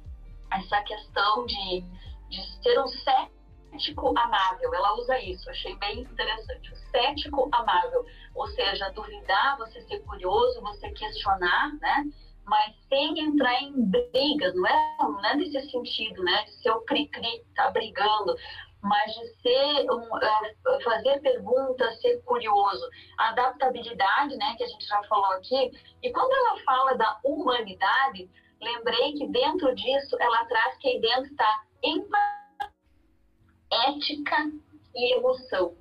[0.52, 1.82] Essa questão de,
[2.30, 2.88] de ser um
[3.72, 4.74] cético amável.
[4.74, 6.72] Ela usa isso, achei bem interessante.
[6.72, 8.05] O cético amável.
[8.36, 12.05] Ou seja, duvidar, você ser curioso, você questionar, né?
[12.45, 16.43] Mas sem entrar em brigas, não é, não é nesse sentido, né?
[16.45, 18.36] De ser o cri-cri, tá brigando
[18.84, 22.84] mas de ser um, uh, fazer perguntas, ser curioso,
[23.17, 25.72] adaptabilidade, né, que a gente já falou aqui.
[26.01, 28.28] E quando ela fala da humanidade,
[28.59, 31.63] lembrei que dentro disso ela traz que aí dentro está
[33.72, 34.51] ética
[34.95, 35.74] e emoção.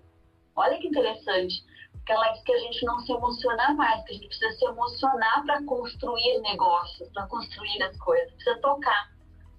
[0.54, 4.14] Olha que interessante, porque ela diz que a gente não se emociona mais, que a
[4.14, 9.10] gente precisa se emocionar para construir negócios, para construir as coisas, precisa tocar.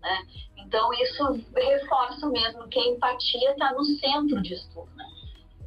[0.01, 0.27] Né?
[0.57, 4.89] Então, isso reforça mesmo que a empatia está no centro disso tudo.
[4.95, 5.05] Né?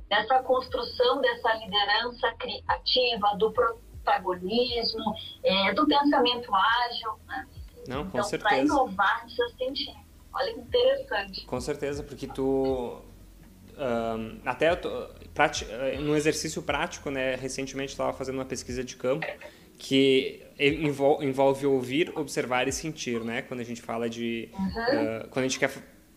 [0.09, 7.19] Dessa construção dessa liderança criativa, do protagonismo, é, do pensamento ágil.
[7.27, 7.49] Né?
[7.89, 8.49] Não, com então, certeza.
[8.49, 10.04] Para inovar, precisa sentir.
[10.35, 11.47] Olha que interessante.
[11.47, 13.01] Com certeza, porque tu.
[13.77, 15.09] Um, até tô,
[16.01, 19.27] no exercício prático, né, recentemente estava fazendo uma pesquisa de campo
[19.79, 20.43] que
[21.21, 23.43] envolve ouvir, observar e sentir, né?
[23.43, 24.49] Quando a gente fala de...
[24.53, 24.67] Uhum.
[24.67, 25.73] Uh, quando a gente quer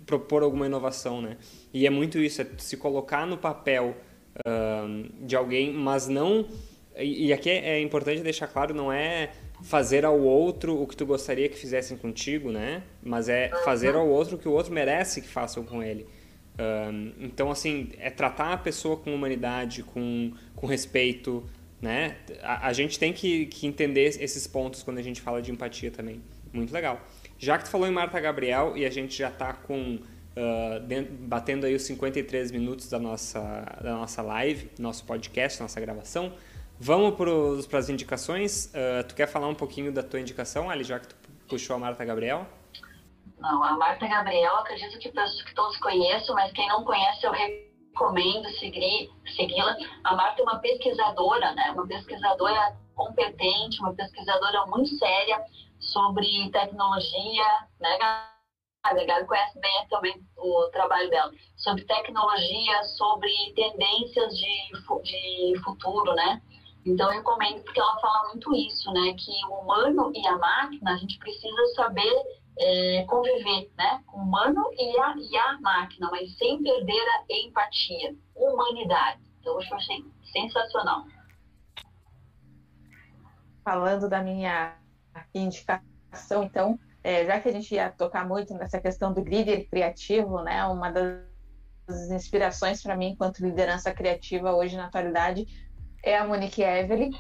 [0.06, 1.38] propor alguma inovação, né?
[1.74, 3.98] E é muito isso, é se colocar no papel
[4.38, 6.48] uh, de alguém, mas não...
[6.96, 9.32] E, e aqui é, é importante deixar claro, não é
[9.64, 12.84] fazer ao outro o que tu gostaria que fizessem contigo, né?
[13.04, 16.08] Mas é fazer ao outro o que o outro merece que façam com ele.
[16.60, 21.44] Um, então, assim, é tratar a pessoa com humanidade, com, com respeito,
[21.82, 22.18] né?
[22.42, 25.92] A, a gente tem que, que, entender esses pontos quando a gente fala de empatia
[25.92, 26.22] também.
[26.52, 27.00] Muito legal.
[27.38, 30.00] Já que tu falou em Marta Gabriel e a gente já está com
[30.38, 33.40] uh, dentro, batendo aí os 53 minutos da nossa,
[33.82, 36.34] da nossa live, nosso podcast, nossa gravação,
[36.80, 37.16] vamos
[37.68, 38.68] para as indicações.
[38.68, 41.16] Uh, tu quer falar um pouquinho da tua indicação, Ali, já que tu
[41.48, 42.46] puxou a Marta Gabriel?
[43.40, 48.50] Não, a Marta Gabriel, acredito que, que todos conheçam, mas quem não conhece, eu recomendo
[48.60, 49.76] seguir, segui-la.
[50.04, 51.72] A Marta é uma pesquisadora, né?
[51.72, 55.40] Uma pesquisadora competente, uma pesquisadora muito séria
[55.80, 57.46] sobre tecnologia,
[57.80, 57.98] né,
[58.84, 64.72] a Gabi conhece bem também o trabalho dela, sobre tecnologia, sobre tendências de,
[65.04, 66.42] de futuro, né?
[66.88, 69.14] Então, eu recomendo porque ela fala muito isso, né?
[69.18, 72.14] Que o humano e a máquina, a gente precisa saber
[72.58, 74.02] é, conviver, né?
[74.08, 79.22] Com o humano e a, e a máquina, mas sem perder a empatia, humanidade.
[79.42, 81.06] Então, eu achei sensacional.
[83.66, 84.78] Falando da minha
[85.36, 90.42] indicação, então, é, já que a gente ia tocar muito nessa questão do líder criativo,
[90.42, 90.66] né?
[90.66, 95.67] Uma das inspirações para mim enquanto liderança criativa hoje na atualidade
[96.04, 97.12] é a Monique Evelyn.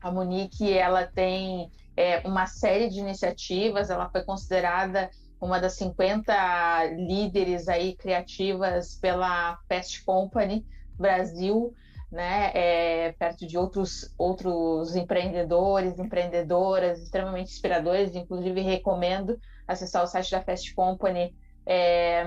[0.00, 6.84] A Monique, ela tem é, uma série de iniciativas, ela foi considerada uma das 50
[6.96, 10.64] líderes aí criativas pela Fast Company
[10.98, 11.74] Brasil,
[12.10, 20.30] né, é, perto de outros, outros empreendedores, empreendedoras extremamente inspiradores, inclusive recomendo acessar o site
[20.30, 21.34] da Fast Company
[21.66, 22.24] é,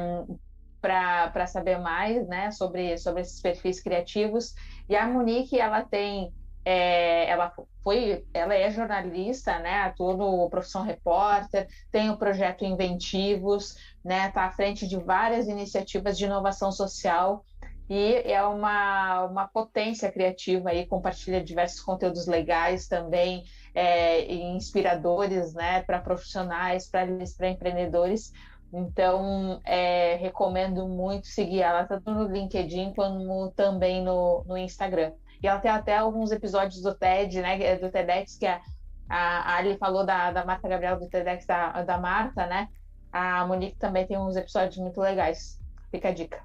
[0.82, 4.54] para saber mais né, sobre, sobre esses perfis criativos.
[4.88, 6.34] E a Monique, ela tem,
[6.66, 7.54] é, ela
[7.84, 14.46] foi, ela é jornalista, né, atua no Profissão Repórter, tem o projeto Inventivos, né, está
[14.46, 17.44] à frente de várias iniciativas de inovação social
[17.90, 25.82] e é uma, uma potência criativa aí, compartilha diversos conteúdos legais também, é, inspiradores, né,
[25.82, 28.32] para profissionais, para empreendedores.
[28.72, 35.12] Então, é, recomendo muito seguir ela, tanto no LinkedIn como também no, no Instagram.
[35.42, 38.62] E ela tem até alguns episódios do TED, né, do TEDx, que a,
[39.10, 42.68] a Ali falou da, da Marta Gabriel, do TEDx da, da Marta, né?
[43.12, 45.60] A Monique também tem uns episódios muito legais.
[45.90, 46.44] Fica a dica.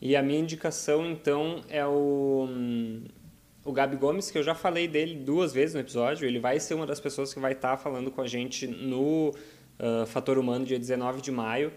[0.00, 2.48] E a minha indicação, então, é o,
[3.64, 6.26] o Gabi Gomes, que eu já falei dele duas vezes no episódio.
[6.26, 9.32] Ele vai ser uma das pessoas que vai estar falando com a gente no
[9.78, 11.72] uh, Fator Humano, dia 19 de maio.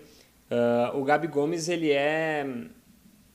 [0.49, 2.45] Uh, o Gabi Gomes, ele é,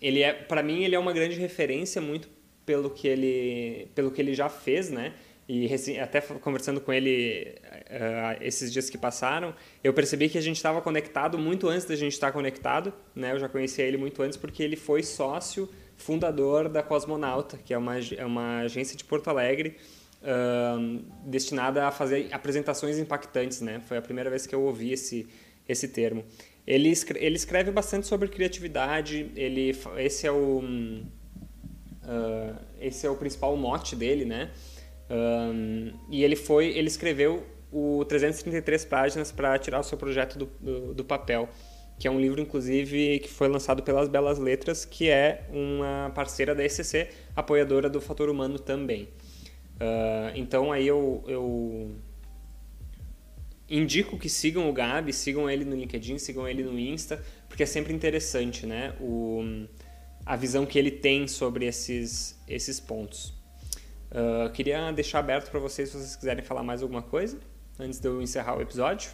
[0.00, 2.28] ele é, para mim, ele é uma grande referência muito
[2.64, 5.14] pelo que ele, pelo que ele já fez, né?
[5.48, 5.68] E
[6.00, 7.56] até conversando com ele
[7.90, 11.96] uh, esses dias que passaram, eu percebi que a gente estava conectado muito antes da
[11.96, 13.32] gente estar conectado, né?
[13.32, 17.78] Eu já conhecia ele muito antes porque ele foi sócio fundador da Cosmonauta, que é
[17.78, 19.76] uma, é uma agência de Porto Alegre
[20.22, 23.80] uh, destinada a fazer apresentações impactantes, né?
[23.86, 25.26] Foi a primeira vez que eu ouvi esse,
[25.68, 26.24] esse termo.
[26.66, 33.16] Ele, escreve, ele escreve bastante sobre criatividade, ele, esse, é o, uh, esse é o
[33.16, 34.50] principal mote dele, né?
[35.10, 40.46] Um, e ele foi, ele escreveu o 333 páginas para tirar o seu projeto do,
[40.60, 41.48] do, do, papel,
[41.98, 46.54] que é um livro, inclusive, que foi lançado pelas Belas Letras, que é uma parceira
[46.54, 49.08] da ECC, apoiadora do Fator Humano também.
[49.82, 51.96] Uh, então aí eu, eu
[53.68, 57.66] indico que sigam o Gabi, sigam ele no LinkedIn, sigam ele no Insta, porque é
[57.66, 58.94] sempre interessante, né?
[59.00, 59.66] O,
[60.24, 63.30] a visão que ele tem sobre esses, esses pontos.
[64.12, 67.40] Uh, queria deixar aberto para vocês se vocês quiserem falar mais alguma coisa
[67.76, 69.10] antes de eu encerrar o episódio.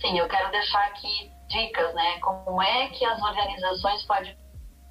[0.00, 2.18] Sim, eu quero deixar aqui dicas, né?
[2.20, 4.34] Como é que as organizações podem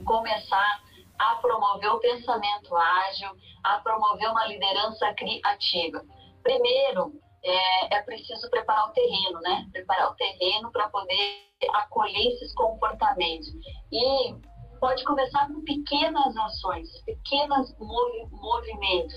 [0.04, 0.84] começar
[1.20, 3.30] a promover o pensamento ágil,
[3.64, 6.02] a promover uma liderança criativa.
[6.44, 7.14] Primeiro,
[7.44, 9.68] é, é preciso preparar o terreno, né?
[9.72, 13.48] Preparar o terreno para poder acolher esses comportamentos.
[13.92, 14.36] E
[14.80, 19.16] pode começar com pequenas ações, pequenos movi movimentos.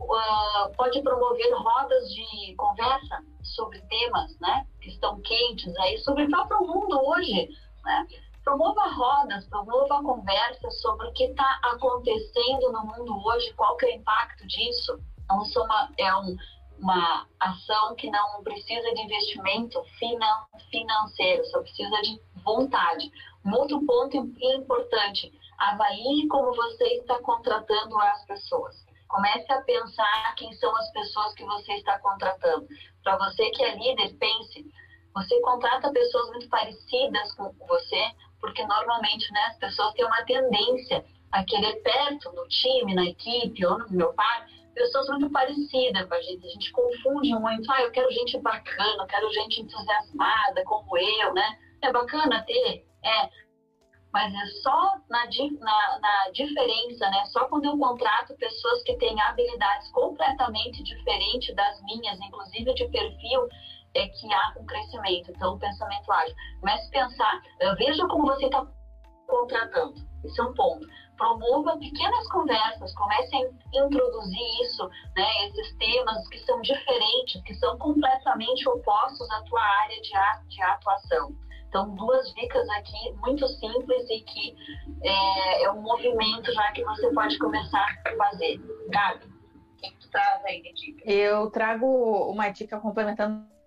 [0.00, 6.30] Uh, pode promover rodas de conversa sobre temas né, que estão quentes aí, sobre o
[6.30, 7.48] próprio mundo hoje.
[7.84, 8.06] Né?
[8.48, 13.90] Promova rodas, promova conversa sobre o que está acontecendo no mundo hoje, qual que é
[13.90, 14.98] o impacto disso.
[15.42, 16.36] Isso é uma, é um,
[16.78, 23.12] uma ação que não precisa de investimento finan financeiro, só precisa de vontade.
[23.44, 28.82] Um outro ponto importante, avalie como você está contratando as pessoas.
[29.08, 32.66] Comece a pensar quem são as pessoas que você está contratando.
[33.04, 34.64] Para você que é líder, pense,
[35.14, 41.04] você contrata pessoas muito parecidas com você, porque normalmente né, as pessoas têm uma tendência
[41.32, 46.14] a querer perto no time, na equipe ou no meu pai, pessoas muito parecidas com
[46.14, 46.46] a gente.
[46.46, 51.34] A gente confunde muito, ah, eu quero gente bacana, eu quero gente entusiasmada como eu,
[51.34, 51.58] né?
[51.82, 53.30] É bacana ter é,
[54.12, 55.26] mas é só na,
[55.60, 57.24] na, na, diferença, né?
[57.26, 63.48] Só quando eu contrato pessoas que têm habilidades completamente diferentes das minhas, inclusive de perfil,
[63.98, 65.30] é, que há um crescimento.
[65.30, 66.34] Então, o pensamento ágil.
[66.60, 67.42] Comece a pensar,
[67.76, 68.66] veja como você está
[69.26, 69.94] contratando.
[70.24, 70.86] Esse é um ponto.
[71.16, 77.76] Promova pequenas conversas, comece a introduzir isso, né, esses temas que são diferentes, que são
[77.78, 81.32] completamente opostos à tua área de, de atuação.
[81.68, 84.56] Então, duas dicas aqui muito simples e que
[85.02, 88.58] é, é um movimento já que você pode começar a fazer.
[88.88, 91.10] Gabi, o que tu traz aí de dica?
[91.10, 91.86] Eu trago
[92.30, 93.57] uma dica complementando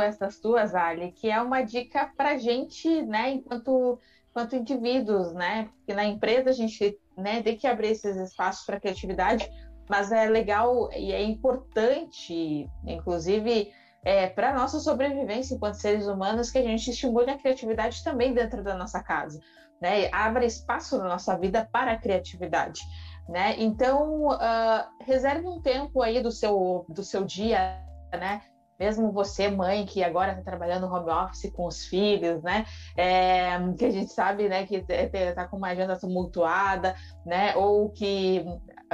[0.00, 3.98] essas duas, Ali, que é uma dica para gente, né, enquanto,
[4.30, 8.80] enquanto indivíduos, né, porque na empresa a gente né, tem que abrir esses espaços para
[8.80, 9.48] criatividade,
[9.88, 13.72] mas é legal e é importante, inclusive,
[14.04, 18.34] é, para a nossa sobrevivência enquanto seres humanos, que a gente estimule a criatividade também
[18.34, 19.40] dentro da nossa casa,
[19.80, 20.08] né?
[20.12, 22.80] Abra espaço na nossa vida para a criatividade,
[23.28, 23.54] né?
[23.58, 27.82] Então, uh, reserve um tempo aí do seu, do seu dia,
[28.12, 28.42] né?
[28.78, 32.64] Mesmo você, mãe, que agora está trabalhando home office com os filhos, né?
[32.96, 36.94] É, que a gente sabe, né, que está com uma agenda tumultuada,
[37.24, 37.54] né?
[37.56, 38.44] Ou que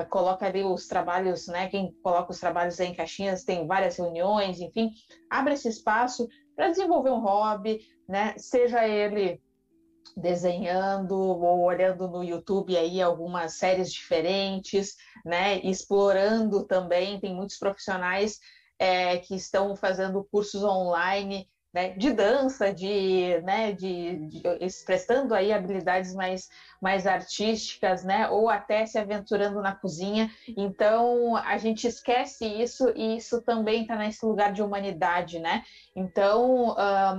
[0.09, 1.69] coloca ali os trabalhos, né?
[1.69, 4.91] Quem coloca os trabalhos em caixinhas tem várias reuniões, enfim,
[5.31, 8.35] abre esse espaço para desenvolver um hobby, né?
[8.37, 9.41] Seja ele
[10.17, 15.59] desenhando ou olhando no YouTube aí algumas séries diferentes, né?
[15.61, 18.39] Explorando também, tem muitos profissionais
[18.81, 25.53] é, que estão fazendo cursos online né, de dança, de, né, de, de, expressando aí
[25.53, 26.49] habilidades mais,
[26.81, 30.31] mais artísticas, né, ou até se aventurando na cozinha.
[30.57, 35.63] Então a gente esquece isso e isso também está nesse lugar de humanidade, né?
[35.95, 36.75] Então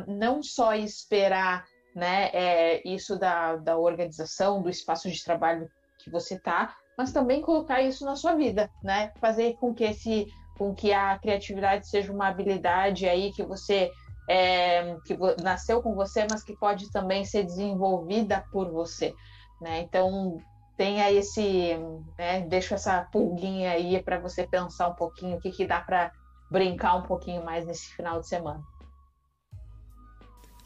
[0.08, 1.64] não só esperar,
[1.96, 7.42] né, é, isso da, da organização, do espaço de trabalho que você está, mas também
[7.42, 9.14] colocar isso na sua vida, né?
[9.22, 13.92] Fazer com que esse com que a criatividade seja uma habilidade aí que você
[14.30, 19.14] é, que nasceu com você, mas que pode também ser desenvolvida por você,
[19.60, 19.82] né?
[19.82, 20.42] Então
[20.78, 21.78] tenha esse,
[22.18, 26.12] né, deixo essa pulguinha aí para você pensar um pouquinho o que, que dá para
[26.50, 28.62] brincar um pouquinho mais nesse final de semana.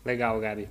[0.05, 0.69] Legal, Gabi.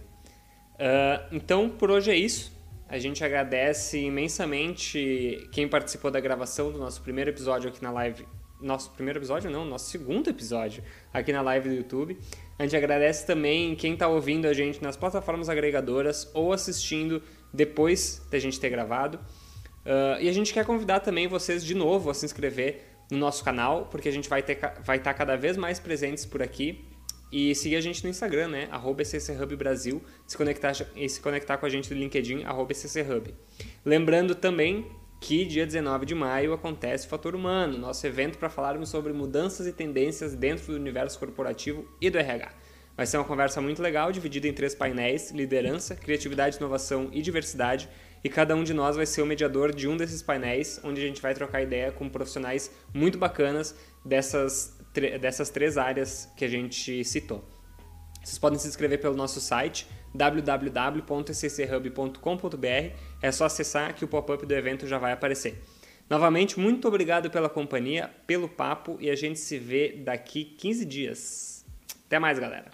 [0.74, 2.52] Uh, então por hoje é isso.
[2.88, 8.26] A gente agradece imensamente quem participou da gravação do nosso primeiro episódio aqui na live
[8.64, 12.18] nosso primeiro episódio, não, nosso segundo episódio aqui na live do YouTube.
[12.58, 18.26] A gente agradece também quem está ouvindo a gente nas plataformas agregadoras ou assistindo depois
[18.30, 19.18] da gente ter gravado.
[19.84, 23.44] Uh, e a gente quer convidar também vocês de novo a se inscrever no nosso
[23.44, 26.84] canal, porque a gente vai estar vai tá cada vez mais presentes por aqui.
[27.30, 28.68] E seguir a gente no Instagram, né?
[28.70, 29.02] Arroba
[29.58, 32.72] Brasil, se conectar, e se conectar com a gente no LinkedIn, arroba
[33.84, 34.86] Lembrando também
[35.20, 39.66] que dia 19 de maio acontece o Fator Humano, nosso evento para falarmos sobre mudanças
[39.66, 42.52] e tendências dentro do universo corporativo e do RH.
[42.96, 47.88] Vai ser uma conversa muito legal, dividida em três painéis: liderança, criatividade, inovação e diversidade.
[48.22, 51.06] E cada um de nós vai ser o mediador de um desses painéis, onde a
[51.06, 54.78] gente vai trocar ideia com profissionais muito bacanas dessas,
[55.20, 57.44] dessas três áreas que a gente citou.
[58.22, 62.96] Vocês podem se inscrever pelo nosso site www.scchub.com.br.
[63.20, 65.60] É só acessar que o pop-up do evento já vai aparecer.
[66.08, 71.66] Novamente, muito obrigado pela companhia, pelo papo e a gente se vê daqui 15 dias.
[72.06, 72.70] Até mais, galera.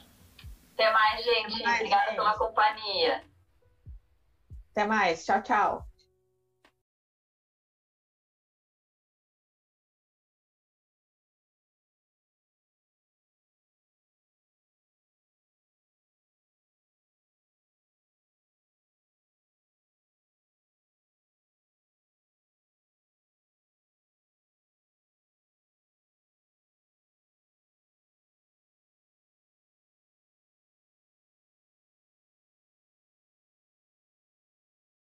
[0.75, 1.63] Até mais, gente.
[1.63, 3.23] Obrigada pela companhia.
[4.73, 5.25] Até mais.
[5.25, 5.90] Tchau, tchau.